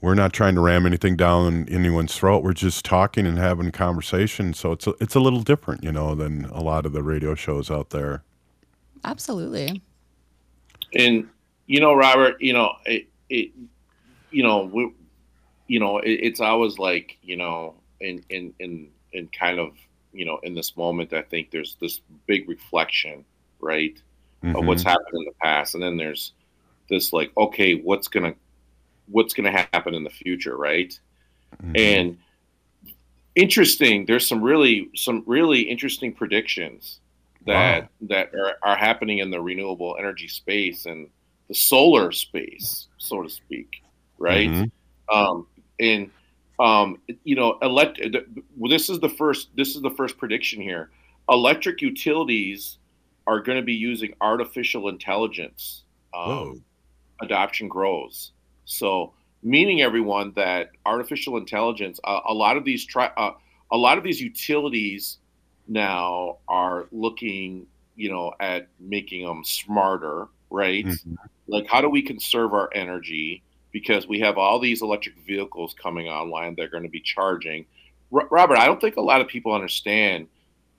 [0.00, 2.42] we're not trying to ram anything down anyone's throat.
[2.42, 4.54] We're just talking and having conversation.
[4.54, 7.34] So it's a, it's a little different, you know, than a lot of the radio
[7.34, 8.22] shows out there.
[9.04, 9.82] Absolutely.
[10.94, 11.28] And
[11.66, 13.50] you know, Robert, you know, it, it
[14.30, 14.92] you know, we,
[15.68, 19.74] you know, it, it's always like, you know, in in in in kind of,
[20.12, 23.24] you know, in this moment, I think there's this big reflection,
[23.60, 24.00] right,
[24.42, 24.88] of what's Mhm.
[24.88, 26.32] happened in the past, and then there's
[26.88, 28.34] this like, okay, what's gonna
[29.10, 30.98] what's gonna happen in the future, right?
[31.74, 32.16] And
[33.34, 37.00] interesting, there's some really some really interesting predictions
[37.46, 41.08] that that are, are happening in the renewable energy space and
[41.48, 43.82] the solar space, so to speak,
[44.18, 44.50] right?
[44.50, 44.70] Mhm.
[45.12, 45.46] Um,
[45.78, 46.10] and
[46.60, 48.00] um, you know, elect.
[48.56, 49.48] well, This is the first.
[49.56, 50.90] This is the first prediction here.
[51.30, 52.78] Electric utilities
[53.26, 55.84] are going to be using artificial intelligence.
[56.12, 56.62] Um,
[57.22, 58.32] adoption grows.
[58.70, 63.32] So, meaning everyone that artificial intelligence, uh, a lot of these tri- uh,
[63.72, 65.18] a lot of these utilities
[65.66, 70.86] now are looking, you know, at making them smarter, right?
[70.86, 71.16] Mhm.
[71.48, 73.42] Like, how do we conserve our energy?
[73.72, 77.66] Because we have all these electric vehicles coming online, they're going to be charging.
[78.12, 80.28] R- Robert, I don't think a lot of people understand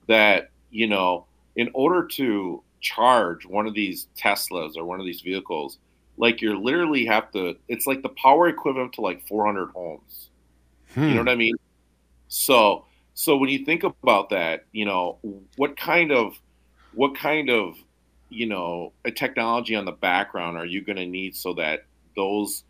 [0.06, 1.26] that, you know,
[1.56, 5.78] in order to charge one of these Teslas or one of these vehicles,
[6.22, 10.30] like you're literally have to, it's like the power equivalent to like 400 homes.
[11.06, 11.26] You know Hmm.
[11.26, 11.56] what I mean?
[12.28, 15.20] So, so when you think about that, you know,
[15.56, 16.34] what kind of,
[16.92, 17.76] what kind of,
[18.30, 22.64] you know, a technology on the background are you going to need so that those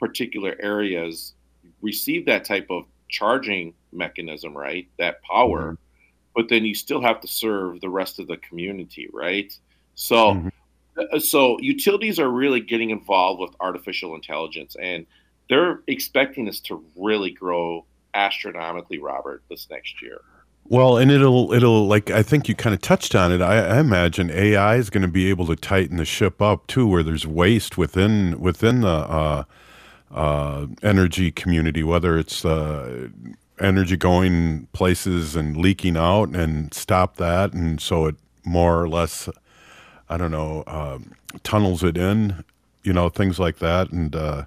[0.00, 1.34] particular areas
[1.82, 4.88] receive that type of charging mechanism, right?
[4.98, 5.76] That power,
[6.36, 9.52] but then you still have to serve the rest of the community, right?
[9.94, 10.63] So, uh,
[11.18, 15.06] so utilities are really getting involved with artificial intelligence, and
[15.48, 20.20] they're expecting this to really grow astronomically, Robert, this next year.
[20.66, 23.42] Well, and it'll it'll like I think you kind of touched on it.
[23.42, 26.86] I, I imagine AI is going to be able to tighten the ship up too,
[26.86, 29.44] where there's waste within within the uh,
[30.10, 33.08] uh, energy community, whether it's uh,
[33.60, 39.28] energy going places and leaking out, and stop that, and so it more or less,
[40.08, 41.12] I don't know, um,
[41.42, 42.44] tunnels it in,
[42.82, 44.14] you know, things like that, and.
[44.14, 44.44] Uh,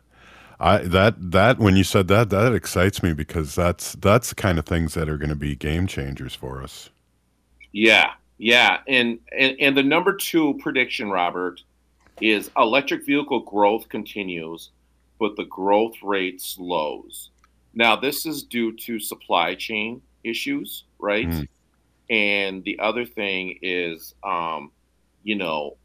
[0.60, 4.58] I that that when you said that that excites me because that's that's the kind
[4.58, 6.90] of things that are going to be game changers for us.
[7.74, 11.62] Yeah, yeah, and, and and the number two prediction, Robert,
[12.22, 14.72] is electric vehicle growth continues,
[15.20, 17.30] but the growth rate slows.
[17.74, 21.30] Now, this is due to supply chain issues, right?
[21.30, 21.48] Mm.
[22.10, 24.72] And the other thing is, um,
[25.28, 25.76] you know,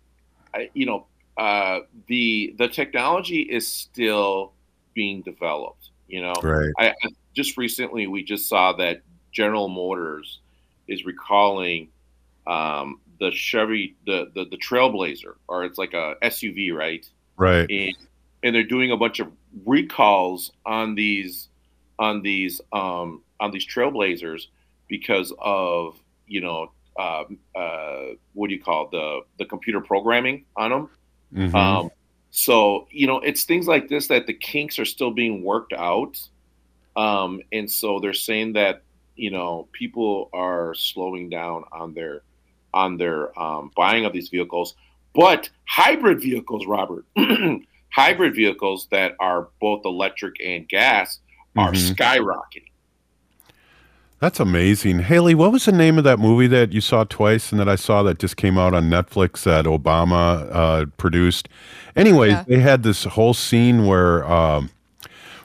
[0.54, 4.52] I, you know, uh, the the technology is still
[4.94, 5.90] being developed.
[6.06, 6.72] You know, Right.
[6.78, 10.38] I, I just recently we just saw that General Motors
[10.86, 11.88] is recalling
[12.46, 17.04] um, the Chevy, the, the the Trailblazer, or it's like a SUV, right?
[17.36, 17.68] Right.
[17.68, 17.96] And,
[18.44, 19.26] and they're doing a bunch of
[19.64, 21.48] recalls on these
[21.98, 24.46] on these um, on these trailblazers
[24.86, 27.24] because of you know uh,
[27.54, 28.90] uh, what do you call it?
[28.92, 30.88] the the computer programming on them.
[31.34, 31.54] Mhm.
[31.54, 31.90] Um,
[32.30, 36.18] so you know, it's things like this that the kinks are still being worked out,
[36.96, 38.82] um, and so they're saying that
[39.16, 42.22] you know people are slowing down on their
[42.74, 44.74] on their um, buying of these vehicles,
[45.14, 47.04] but hybrid vehicles, Robert,
[47.90, 51.20] hybrid vehicles that are both electric and gas
[51.56, 51.94] are Mhm.
[51.94, 52.71] skyrocketing.
[54.22, 55.00] That's amazing.
[55.00, 57.74] Haley, what was the name of that movie that you saw twice and that I
[57.74, 61.48] saw that just came out on Netflix that Obama uh, produced?
[61.96, 62.44] Anyway, Yeah.
[62.46, 64.70] they had this whole scene where um,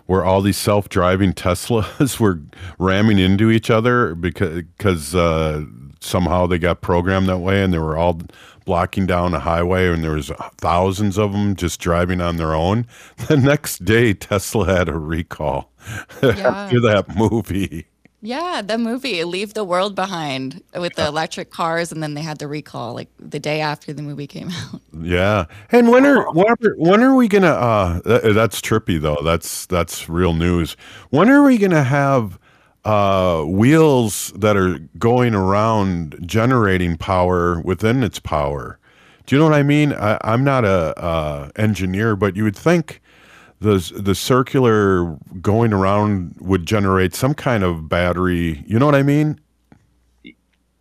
[0.05, 2.39] where all these self-driving Teslas were
[2.77, 5.65] ramming into each other because because uh,
[5.99, 8.21] somehow they got programmed that way and they were all
[8.65, 12.85] blocking down a highway and there was thousands of them just driving on their own.
[13.27, 15.71] The next day Tesla had a recall
[16.21, 17.87] after that movie.
[18.21, 22.39] Yeah, the movie Leave the World Behind with the electric cars, and then they had
[22.39, 24.81] the recall like the day after the movie came out.
[24.93, 25.45] Yeah.
[25.71, 29.19] And when are Robert, when are we gonna uh th- that's trippy though.
[29.23, 30.75] That's that's real news.
[31.09, 32.39] When are we gonna have
[32.85, 38.79] uh wheels that are going around generating power within its power?
[39.25, 39.93] Do you know what I mean?
[39.93, 43.01] I, I'm not a uh engineer, but you would think
[43.59, 48.63] the the circular going around would generate some kind of battery.
[48.67, 49.39] You know what I mean?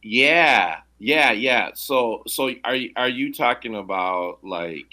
[0.02, 1.70] Yeah, yeah, yeah.
[1.74, 4.86] So, so are you are you talking about like,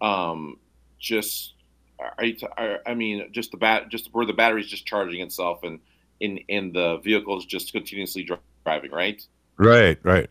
[0.00, 0.58] um,
[0.98, 1.54] just
[1.98, 2.34] are you?
[2.34, 5.80] T- are, I mean, just the bat, just where the battery's just charging itself, and
[6.20, 9.26] in in the vehicle's just continuously dri- driving, right?
[9.56, 10.30] Right, right.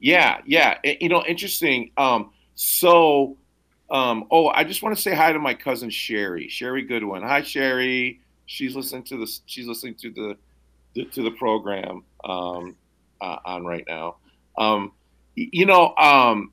[0.00, 0.78] Yeah, yeah.
[0.84, 1.90] I- you know, interesting.
[1.96, 3.36] Um, so,
[3.90, 7.22] um, oh, I just want to say hi to my cousin Sherry, Sherry Goodwin.
[7.22, 8.20] Hi, Sherry.
[8.46, 10.36] She's listening to the She's listening to the,
[10.94, 12.76] the to the program um,
[13.20, 14.16] uh, on right now.
[14.58, 14.92] Um,
[15.34, 16.52] you know, um,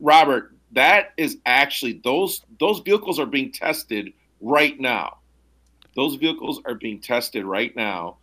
[0.00, 5.18] Robert, that is actually those those vehicles are being tested right now.
[5.94, 8.16] Those vehicles are being tested right now,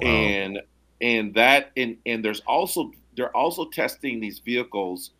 [0.00, 0.60] and
[1.00, 5.10] and that and and there's also they're also testing these vehicles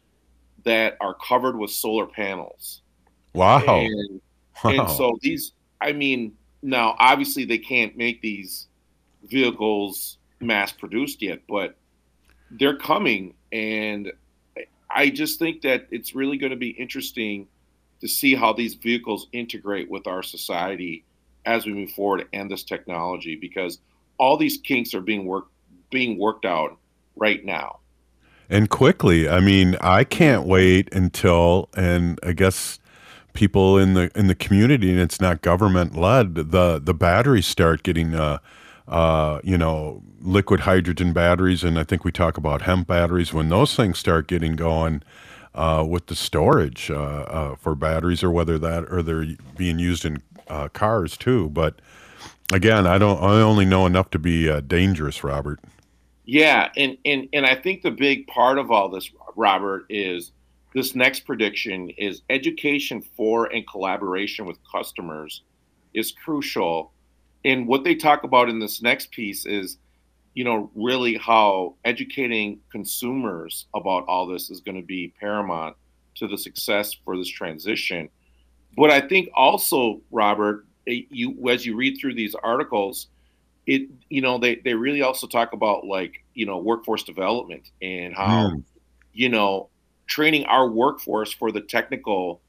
[0.65, 2.83] that are covered with solar panels.
[3.35, 3.63] Wow.
[3.67, 4.21] And,
[4.65, 8.69] and so these, I mean, now obviously they can't make these
[9.25, 11.77] vehicles mass produced yet, but
[12.51, 13.35] they're coming.
[13.53, 14.13] And
[14.91, 17.49] I just think that it's really going to be interesting
[18.01, 21.05] to see how these vehicles integrate with our society
[21.47, 23.79] as we move forward and this technology because
[24.19, 25.51] all these kinks are being worked
[25.91, 26.77] being worked out
[27.17, 27.79] right now.
[28.49, 29.29] And quickly.
[29.29, 32.79] I mean, I can't wait until, and I guess
[33.33, 36.35] people in the in the community, and it's not government led.
[36.35, 38.39] The the batteries start getting, uh,
[38.89, 43.33] uh, you know, liquid hydrogen batteries, and I think we talk about hemp batteries.
[43.33, 45.03] When those things start getting going.
[45.57, 49.25] Uh, with the storage uh, uh, for batteries, or whether that or they're
[49.57, 51.49] being used in uh, cars too.
[51.51, 51.81] But
[52.53, 53.23] again, I don't.
[53.23, 55.61] I only know enough to be dangerous, Robert.
[56.25, 60.33] Yeah, and and and I think the big part of all this, Robert, is
[60.75, 65.43] this next prediction is education for and collaboration with customers
[65.95, 66.93] is crucial.
[67.45, 69.79] And what they talk about in this next piece is,
[70.33, 75.77] you know, really how educating consumers about all this is going to be paramount
[76.17, 78.09] to the success for this transition.
[78.77, 83.09] But I think also, Robert, eh, you as you read through these articles,
[83.67, 88.15] it you know they they really also talk about like you know workforce development and
[88.15, 88.65] how Mm.
[89.13, 89.71] you know
[90.07, 92.43] training our workforce for the technical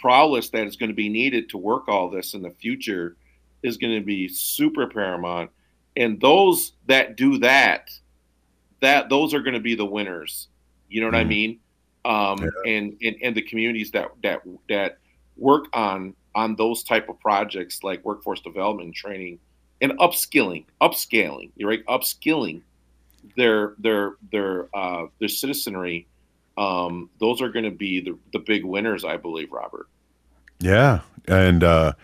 [0.00, 3.16] prowess that is going to be needed to work all this in the future
[3.62, 5.50] is going to be super paramount
[5.96, 7.88] and those that do that
[8.80, 10.48] that those are going to be the winners
[10.88, 11.28] you know what i Mhm.
[11.28, 11.60] mean
[12.04, 14.98] um and, and and the communities that that that
[15.36, 19.38] work on on those type of projects like workforce development and training
[19.82, 22.62] and upskilling upscaling you're right upskilling
[23.36, 26.06] their their their uh their citizenry
[26.56, 29.86] um those are going to be the the big winners i believe robert
[30.62, 31.94] Yeah, and uh,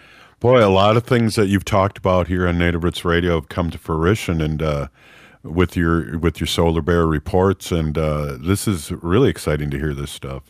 [0.40, 3.48] boy, a lot of things that you've talked about here on Native Roots Radio have
[3.48, 4.88] come to fruition, and uh,
[5.44, 9.94] with your with your Solar Bear reports, and uh, this is really exciting to hear
[9.94, 10.42] this stuff.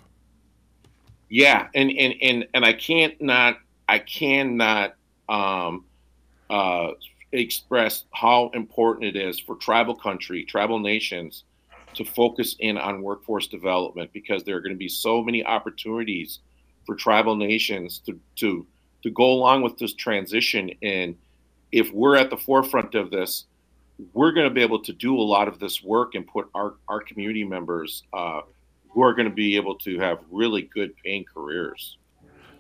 [1.28, 4.94] Yeah, and and and and I can't not I cannot
[5.28, 5.84] um,
[6.48, 6.92] uh,
[7.32, 11.44] express how important it is for tribal country, tribal nations,
[11.94, 16.40] to focus in on workforce development because there are going to be so many opportunities
[16.86, 18.66] for tribal nations to to
[19.02, 20.70] to go along with this transition.
[20.82, 21.16] And
[21.70, 23.44] if we're at the forefront of this,
[24.12, 26.74] we're going to be able to do a lot of this work and put our
[26.88, 28.42] our community members uh,
[28.88, 31.98] who are going to be able to have really good paying careers.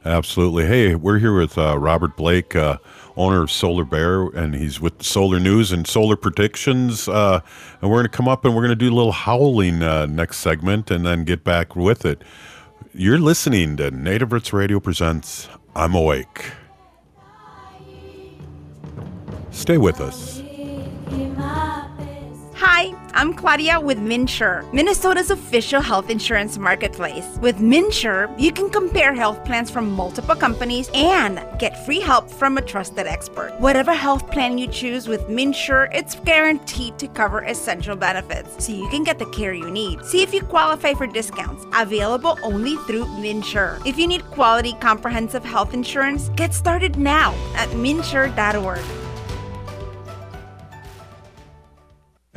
[0.04, 0.64] Absolutely.
[0.66, 2.78] Hey, we're here with uh, Robert Blake, uh,
[3.16, 7.08] owner of Solar Bear, and he's with Solar News and Solar Predictions.
[7.08, 7.40] Uh,
[7.82, 10.06] and we're going to come up and we're going to do a little howling uh,
[10.06, 12.22] next segment and then get back with it.
[12.94, 16.52] You're listening to Native Roots Radio Presents I'm Awake.
[19.50, 20.42] Stay with us.
[22.60, 27.24] Hi, I'm Claudia with MNsure, Minnesota's official health insurance marketplace.
[27.40, 32.58] With MNsure, you can compare health plans from multiple companies and get free help from
[32.58, 33.54] a trusted expert.
[33.60, 38.88] Whatever health plan you choose with MNsure, it's guaranteed to cover essential benefits so you
[38.88, 40.04] can get the care you need.
[40.04, 43.86] See if you qualify for discounts available only through MNsure.
[43.86, 49.07] If you need quality comprehensive health insurance, get started now at mnsure.org.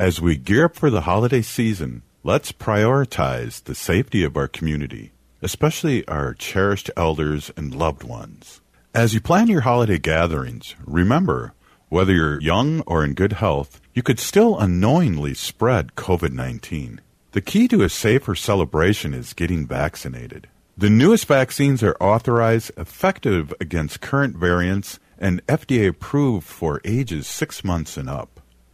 [0.02, 5.12] As we gear up for the holiday season, let's prioritize the safety of our community,
[5.42, 8.60] especially our cherished elders and loved ones.
[8.92, 11.54] As you plan your holiday gatherings, remember
[11.88, 17.00] whether you're young or in good health, you could still unknowingly spread COVID 19.
[17.30, 20.48] The key to a safer celebration is getting vaccinated.
[20.76, 27.62] The newest vaccines are authorized, effective against current variants, and FDA approved for ages six
[27.62, 28.31] months and up.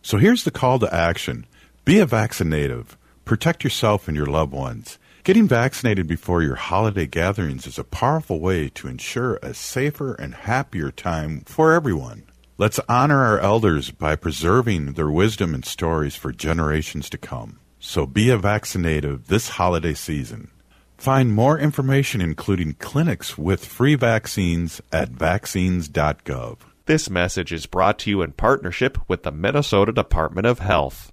[0.09, 1.45] So here's the call to action
[1.85, 2.97] be a vaccinative,
[3.27, 4.99] protect yourself and your loved ones.
[5.23, 10.35] Getting vaccinated before your holiday gatherings is a powerful way to ensure a safer and
[10.35, 12.23] happier time for everyone.
[12.57, 17.61] Let's honor our elders by preserving their wisdom and stories for generations to come.
[17.79, 20.51] So be a vaccinative this holiday season.
[20.97, 26.61] Find more information, including clinics with free vaccines, at vaccines.gov.
[26.89, 31.13] This message is brought to you in partnership with the Minnesota Department of Health.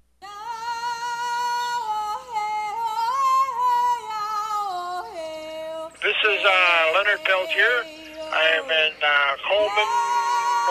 [6.00, 7.76] This is uh, Leonard Peltier.
[8.24, 9.90] I am in uh, Coleman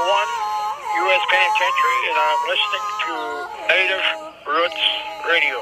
[0.08, 0.24] 1
[1.04, 1.20] U.S.
[1.28, 3.12] Penitentiary, and I'm listening to
[3.76, 4.08] Native
[4.48, 4.84] Roots
[5.28, 5.60] Radio.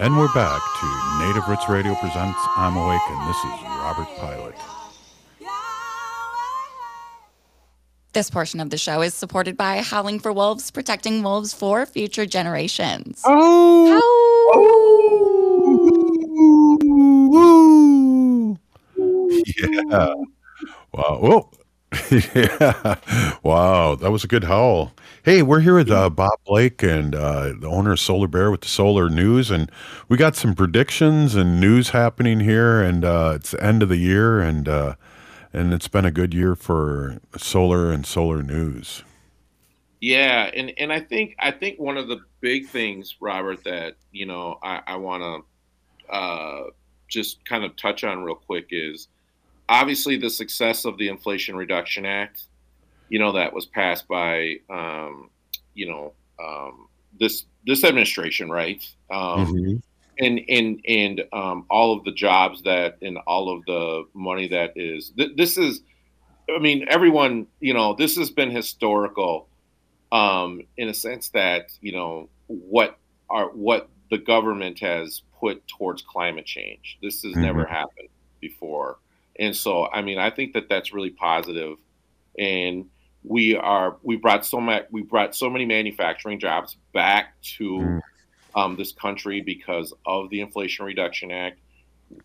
[0.00, 0.86] And we're back to
[1.28, 4.69] Native Roots Radio presents I'm Awake, and this is Robert Pilot.
[8.12, 12.26] This portion of the show is supported by Howling for Wolves, protecting wolves for future
[12.26, 13.22] generations.
[13.24, 14.00] Oh!
[19.56, 20.14] Yeah.
[20.92, 21.18] Wow.
[21.20, 21.50] Whoa.
[22.34, 22.96] yeah.
[23.44, 23.94] Wow.
[23.94, 24.92] That was a good howl.
[25.22, 28.62] Hey, we're here with uh, Bob Blake and uh, the owner of Solar Bear with
[28.62, 29.70] the Solar News, and
[30.08, 32.82] we got some predictions and news happening here.
[32.82, 34.94] And uh, it's the end of the year, and uh,
[35.52, 39.02] and it's been a good year for solar and solar news.
[40.00, 44.26] Yeah, and and I think I think one of the big things, Robert, that you
[44.26, 46.62] know I, I want to uh,
[47.08, 49.08] just kind of touch on real quick is
[49.68, 52.44] obviously the success of the Inflation Reduction Act.
[53.08, 55.30] You know that was passed by um,
[55.74, 56.88] you know um,
[57.18, 58.82] this this administration, right?
[59.10, 59.76] Um, Mm-hmm.
[60.20, 64.72] And and and um, all of the jobs that and all of the money that
[64.76, 65.80] is th- this is
[66.54, 69.48] i mean everyone you know this has been historical
[70.12, 72.98] um, in a sense that you know what
[73.28, 76.98] are what the government has put towards climate change.
[77.00, 77.42] This has Mhm.
[77.42, 78.08] never happened
[78.40, 78.98] before.
[79.38, 81.76] And so i mean i think that that's really positive.
[82.38, 82.86] And
[83.22, 88.00] we are we brought so much we brought so many manufacturing jobs back to
[88.54, 91.58] um, this country because of the Inflation Reduction Act.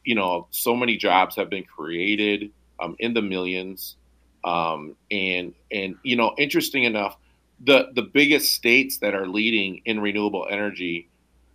[0.04, 3.98] You know, so many jobs have been created um, in the millions,
[4.44, 7.18] um, and and you know, interesting enough,
[7.64, 11.08] the the biggest states that are leading in renewable energy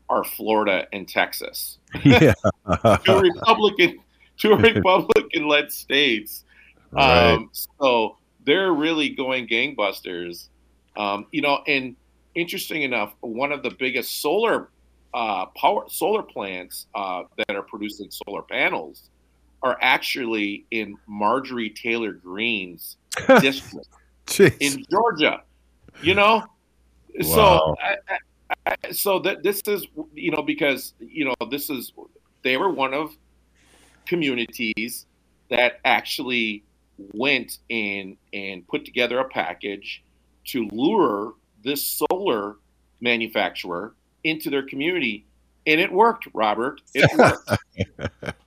[0.08, 1.78] are Florida and Texas.
[2.04, 2.34] Yeah.
[3.04, 3.98] two Republican,
[4.36, 6.44] two Republican-led states.
[6.92, 7.32] Right.
[7.32, 10.48] Um, so they're really going gangbusters.
[10.96, 11.96] Um, you know, and
[12.34, 14.68] interesting enough, one of the biggest solar
[15.12, 19.10] uh, power solar plants uh, that are producing solar panels
[19.62, 22.96] are actually in Marjorie Taylor Greene's
[23.40, 23.88] district
[24.60, 25.42] in Georgia.
[26.02, 26.44] You know,
[27.18, 27.22] Wow.
[27.22, 27.96] so I,
[28.66, 31.92] I, I, so that this is you know because you know this is
[32.42, 33.16] they were one of
[34.06, 35.06] communities
[35.48, 36.64] that actually
[37.12, 40.02] went in and put together a package
[40.44, 42.56] to lure this solar
[43.00, 43.94] manufacturer
[44.24, 45.26] into their community
[45.66, 46.80] and it worked robert.
[46.94, 48.36] It worked.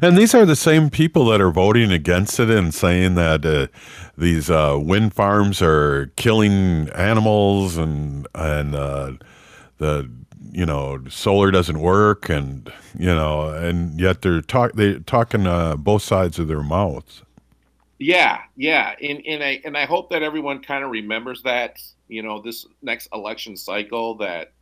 [0.00, 3.66] And these are the same people that are voting against it and saying that uh,
[4.16, 9.12] these uh, wind farms are killing animals and and uh,
[9.78, 10.10] the
[10.52, 15.76] you know solar doesn't work and you know and yet they're talk they talking uh,
[15.76, 17.22] both sides of their mouths.
[17.98, 21.78] Yeah, yeah, and and I and I hope that everyone kind of remembers that
[22.08, 24.52] you know this next election cycle that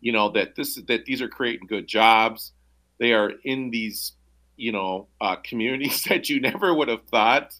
[0.00, 2.52] you know that this that these are creating good jobs.
[2.98, 4.12] They are in these
[4.56, 7.54] you know uh, communities that you never would have thought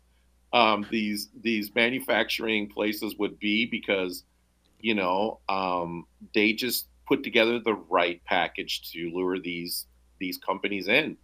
[0.52, 4.24] um, these these manufacturing places would be because
[4.80, 9.86] you know um, they just put together the right package to lure these
[10.20, 11.16] these companies in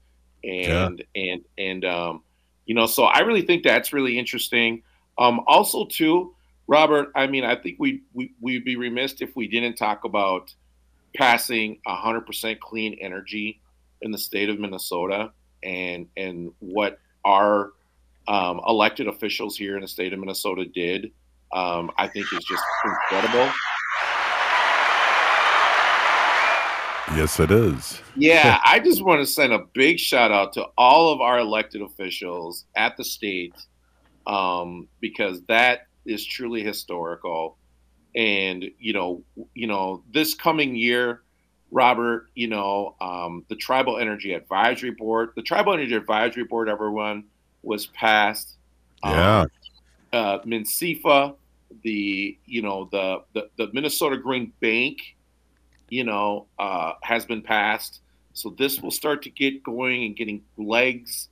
[0.42, 1.32] and yeah.
[1.32, 2.22] and and um,
[2.66, 4.82] you know so i really think that's really interesting
[5.18, 6.34] um, also too
[6.70, 10.54] robert i mean i think we, we we'd be remiss if we didn't talk about
[11.16, 13.60] passing 100% clean energy
[14.02, 15.32] in the state of minnesota
[15.64, 17.72] and and what our
[18.28, 21.10] um, elected officials here in the state of minnesota did
[21.52, 23.52] um, i think is just incredible
[27.16, 28.00] Yes, it is.
[28.14, 31.82] Yeah, I just want to send a big shout out to all of our elected
[31.82, 33.52] officials at the state
[34.28, 37.56] um, because that is truly historical.
[38.14, 39.22] And you know,
[39.54, 41.22] you know, this coming year,
[41.70, 47.24] Robert, you know, um, the Tribal Energy Advisory Board, the Tribal Energy Advisory Board, everyone
[47.62, 48.56] was passed.
[49.04, 49.40] Yeah.
[49.40, 49.48] Um,
[50.12, 51.36] uh, MnCIFA,
[51.82, 54.98] the you know the, the the Minnesota Green Bank
[55.90, 58.00] you know, uh, has been passed.
[58.32, 61.28] So this will start to get going and getting legs.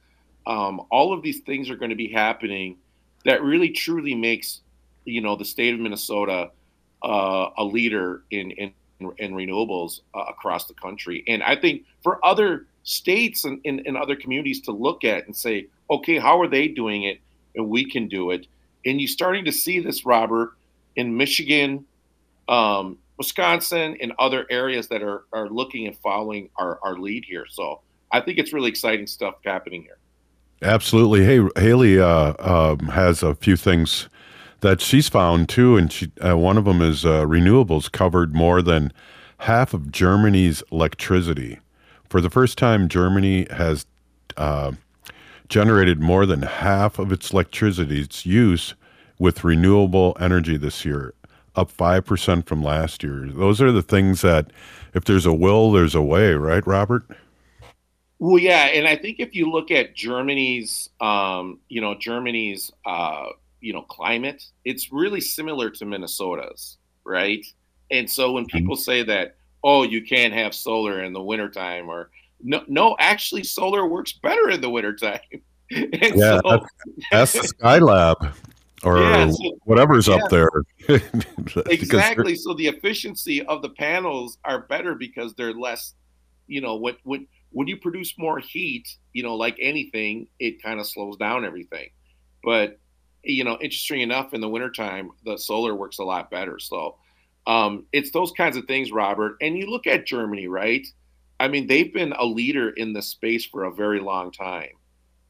[0.46, 2.76] Um, all of these things are going to be happening
[3.24, 4.60] that really truly makes,
[5.04, 6.50] you know, the state of Minnesota
[7.02, 8.72] uh, a leader in in,
[9.18, 11.24] in renewables uh, across the country.
[11.28, 15.36] And I think for other states and, and, and other communities to look at and
[15.36, 17.20] say, okay, how are they doing it?
[17.54, 18.46] And we can do it.
[18.86, 20.52] And you're starting to see this, Robert,
[20.96, 21.84] in Michigan,
[22.48, 27.46] um, Wisconsin and other areas that are, are looking and following our, our lead here.
[27.48, 29.97] So I think it's really exciting stuff happening here.
[30.62, 31.24] Absolutely.
[31.24, 34.08] Hey, Haley uh, um, has a few things
[34.60, 38.60] that she's found too, and she uh, one of them is uh, renewables covered more
[38.60, 38.92] than
[39.38, 41.60] half of Germany's electricity.
[42.08, 43.86] For the first time, Germany has
[44.36, 44.72] uh,
[45.48, 48.74] generated more than half of its electricity's use
[49.18, 51.14] with renewable energy this year
[51.58, 53.26] up 5% from last year.
[53.26, 54.52] Those are the things that,
[54.94, 57.04] if there's a will, there's a way, right, Robert?
[58.18, 58.66] Well, yeah.
[58.66, 63.26] And I think if you look at Germany's, um, you know, Germany's, uh,
[63.60, 67.44] you know, climate, it's really similar to Minnesota's, right?
[67.90, 68.82] And so when people mm-hmm.
[68.82, 72.10] say that, oh, you can't have solar in the wintertime or
[72.40, 75.20] no, no, actually solar works better in the wintertime.
[75.70, 76.66] yeah, so,
[77.10, 78.34] that's, that's Skylab
[78.84, 80.16] or yeah, so, whatever's yeah.
[80.16, 80.50] up there.
[81.66, 82.36] exactly.
[82.36, 85.94] So the efficiency of the panels are better because they're less,
[86.46, 90.80] you know, what when when you produce more heat, you know, like anything, it kind
[90.80, 91.90] of slows down everything.
[92.44, 92.78] But
[93.24, 96.58] you know, interesting enough, in the wintertime, the solar works a lot better.
[96.58, 96.96] So
[97.46, 99.36] um, it's those kinds of things, Robert.
[99.40, 100.86] And you look at Germany, right?
[101.40, 104.70] I mean, they've been a leader in the space for a very long time.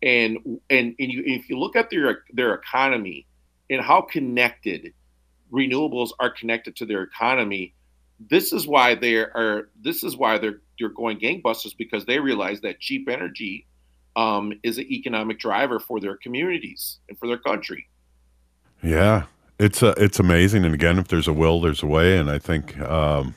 [0.03, 0.39] And
[0.71, 3.27] and and you, if you look at their their economy,
[3.71, 4.93] and how connected
[5.53, 7.75] renewables are connected to their economy.
[8.19, 9.69] This is why they are.
[9.81, 13.67] This is why they're they're going gangbusters because they realize that cheap energy
[14.17, 17.89] um, is an economic driver for their communities and for their country.
[18.83, 19.25] Yeah,
[19.59, 20.65] it's uh, it's amazing.
[20.65, 22.19] And again, if there's a will, there's a way.
[22.19, 23.37] And I think um,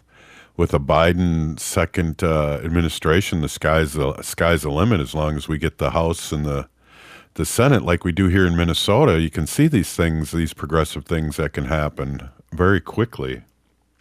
[0.57, 5.47] with a Biden second uh, administration, the sky's the sky's the limit as long as
[5.47, 6.67] we get the House and the
[7.35, 11.05] the Senate, like we do here in Minnesota, you can see these things, these progressive
[11.05, 13.43] things that can happen very quickly.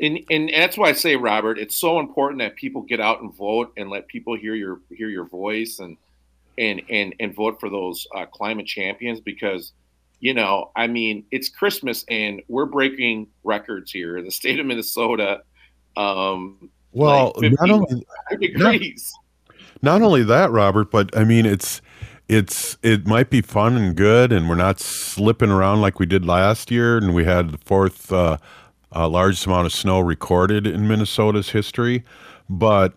[0.00, 3.34] And, and that's why I say, Robert, it's so important that people get out and
[3.34, 5.96] vote and let people hear your hear your voice and
[6.56, 9.72] and and and vote for those uh, climate champions because
[10.20, 14.66] you know, I mean, it's Christmas and we're breaking records here in the state of
[14.66, 15.42] Minnesota.
[15.96, 18.06] Um, well, like not only
[18.40, 19.12] degrees.
[19.82, 21.80] Not, not only that, Robert, but I mean, it's
[22.28, 26.24] it's it might be fun and good, and we're not slipping around like we did
[26.24, 28.36] last year, and we had the fourth uh,
[28.94, 32.04] uh, largest amount of snow recorded in Minnesota's history.
[32.48, 32.94] But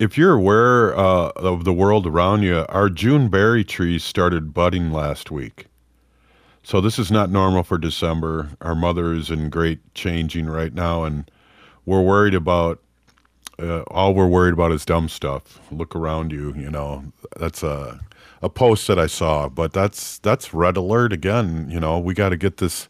[0.00, 4.90] if you're aware uh, of the world around you, our June berry trees started budding
[4.90, 5.66] last week.
[6.62, 8.50] So this is not normal for December.
[8.62, 11.30] Our mother is in great changing right now, and
[11.84, 12.80] we're worried about
[13.58, 15.60] uh, all we're worried about is dumb stuff.
[15.70, 16.54] Look around you.
[16.56, 17.04] You know,
[17.36, 18.00] that's a
[18.42, 21.68] a post that I saw, but that's that's red alert again.
[21.70, 22.88] You know, we got to get this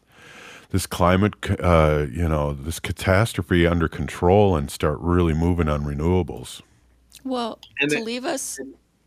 [0.74, 6.62] this climate, uh, you know, this catastrophe under control and start really moving on renewables.
[7.22, 8.58] Well, to leave us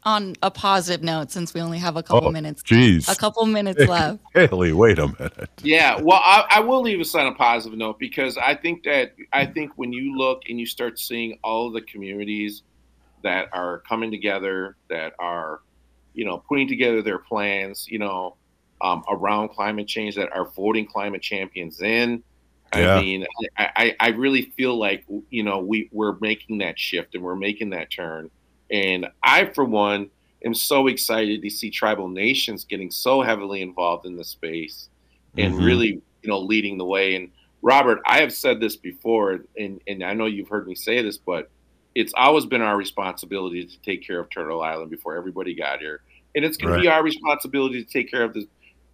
[0.03, 3.09] on a positive note, since we only have a couple Oh, minutes, geez.
[3.09, 4.19] a couple minutes left.
[4.33, 5.49] Haley, wait a minute.
[5.61, 9.13] Yeah, well, I, I will leave us on a positive note because I think that
[9.33, 12.63] I think when you look and you start seeing all of the communities
[13.23, 15.59] that are coming together, that are,
[16.13, 18.36] you know, putting together their plans, you know,
[18.81, 22.23] um, around climate change, that are voting climate champions in.
[22.75, 22.95] Yeah.
[22.95, 23.25] I mean,
[23.57, 27.35] I, I, I really feel like you know we we're making that shift and we're
[27.35, 28.29] making that turn,
[28.69, 30.09] and I for one
[30.43, 34.89] am so excited to see tribal nations getting so heavily involved in the space
[35.37, 35.65] and Mhm.
[35.65, 37.15] really you know leading the way.
[37.15, 41.01] And Robert, I have said this before, and and I know you've heard me say
[41.01, 41.49] this, but
[41.95, 46.01] it's always been our responsibility to take care of Turtle Island before everybody got here,
[46.35, 48.47] and it's going to be our responsibility to take care of the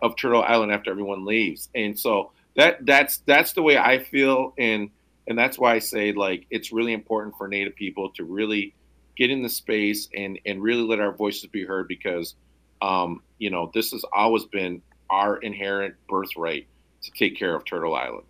[0.04, 1.70] of Turtle Island after everyone leaves.
[1.74, 4.92] And so that that's that's the way I feel, and
[5.28, 8.76] and that's why I say like it's really important for Native people to really
[9.18, 12.36] get in the space and and really let our voices be heard because
[12.82, 16.68] um, you know this has always been our inherent birthright
[17.02, 18.26] to take care of Turtle Island.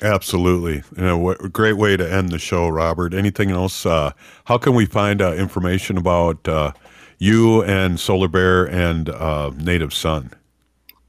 [0.00, 0.82] Absolutely.
[0.96, 3.14] You know, what great way to end the show, Robert.
[3.14, 3.86] Anything else?
[3.86, 4.12] Uh,
[4.46, 6.72] how can we find uh, information about uh,
[7.18, 10.32] you and Solar Bear and uh, Native Sun?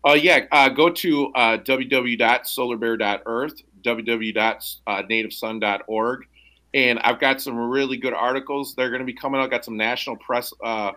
[0.05, 6.25] Uh, yeah, uh, go to uh, www.solarbear.earth, www.nativesun.org,
[6.73, 8.75] and I've got some really good articles.
[8.75, 9.49] They're going to be coming out.
[9.49, 10.91] Got some national press uh,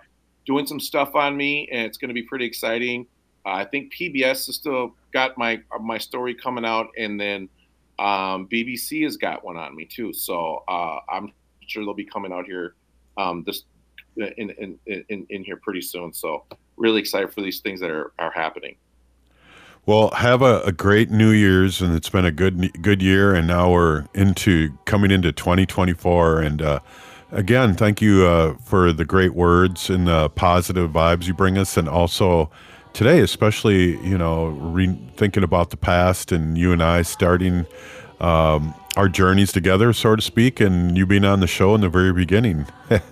[0.45, 3.07] doing some stuff on me, and it's going to be pretty exciting.
[3.45, 7.49] Uh, I think PBS has still got my my story coming out, and then
[8.01, 10.13] um, BBC has got one on me too.
[10.13, 11.33] So uh, I'm
[11.67, 12.75] sure they'll be coming out here
[13.17, 13.63] um, this
[14.17, 16.13] in, in in in here pretty soon.
[16.13, 16.45] So
[16.77, 18.75] really excited for these things that are are happening.
[19.87, 23.47] Well, have a, a great New Year's, and it's been a good good year, and
[23.47, 26.41] now we're into coming into 2024.
[26.43, 26.81] And uh,
[27.31, 31.77] again, thank you uh, for the great words and the positive vibes you bring us,
[31.77, 32.51] and also
[32.95, 37.65] today, especially you know, re- thinking about the past and you and I starting
[38.19, 41.89] um, our journeys together, so to speak, and you being on the show in the
[41.89, 42.67] very beginning.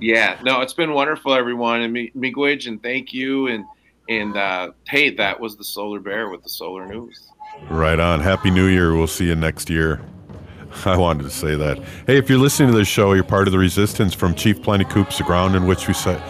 [0.00, 3.64] Yeah, no, it's been wonderful, everyone, and Mi- Miigwech, and thank you, and
[4.08, 7.28] and uh, hey, that was the Solar Bear with the Solar News.
[7.70, 8.20] Right on.
[8.20, 8.94] Happy New Year.
[8.94, 10.00] We'll see you next year.
[10.84, 11.78] I wanted to say that.
[12.06, 14.84] Hey, if you're listening to this show, you're part of the resistance from Chief Plenty
[14.84, 16.20] Coups, the ground in which we sa-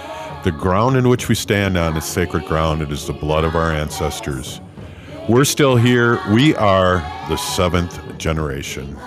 [0.44, 2.82] the ground in which we stand on is sacred ground.
[2.82, 4.60] It is the blood of our ancestors.
[5.26, 6.20] We're still here.
[6.34, 6.98] We are
[7.30, 8.98] the seventh generation.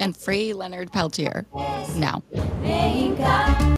[0.00, 1.46] And free Leonard Peltier
[1.94, 2.24] now.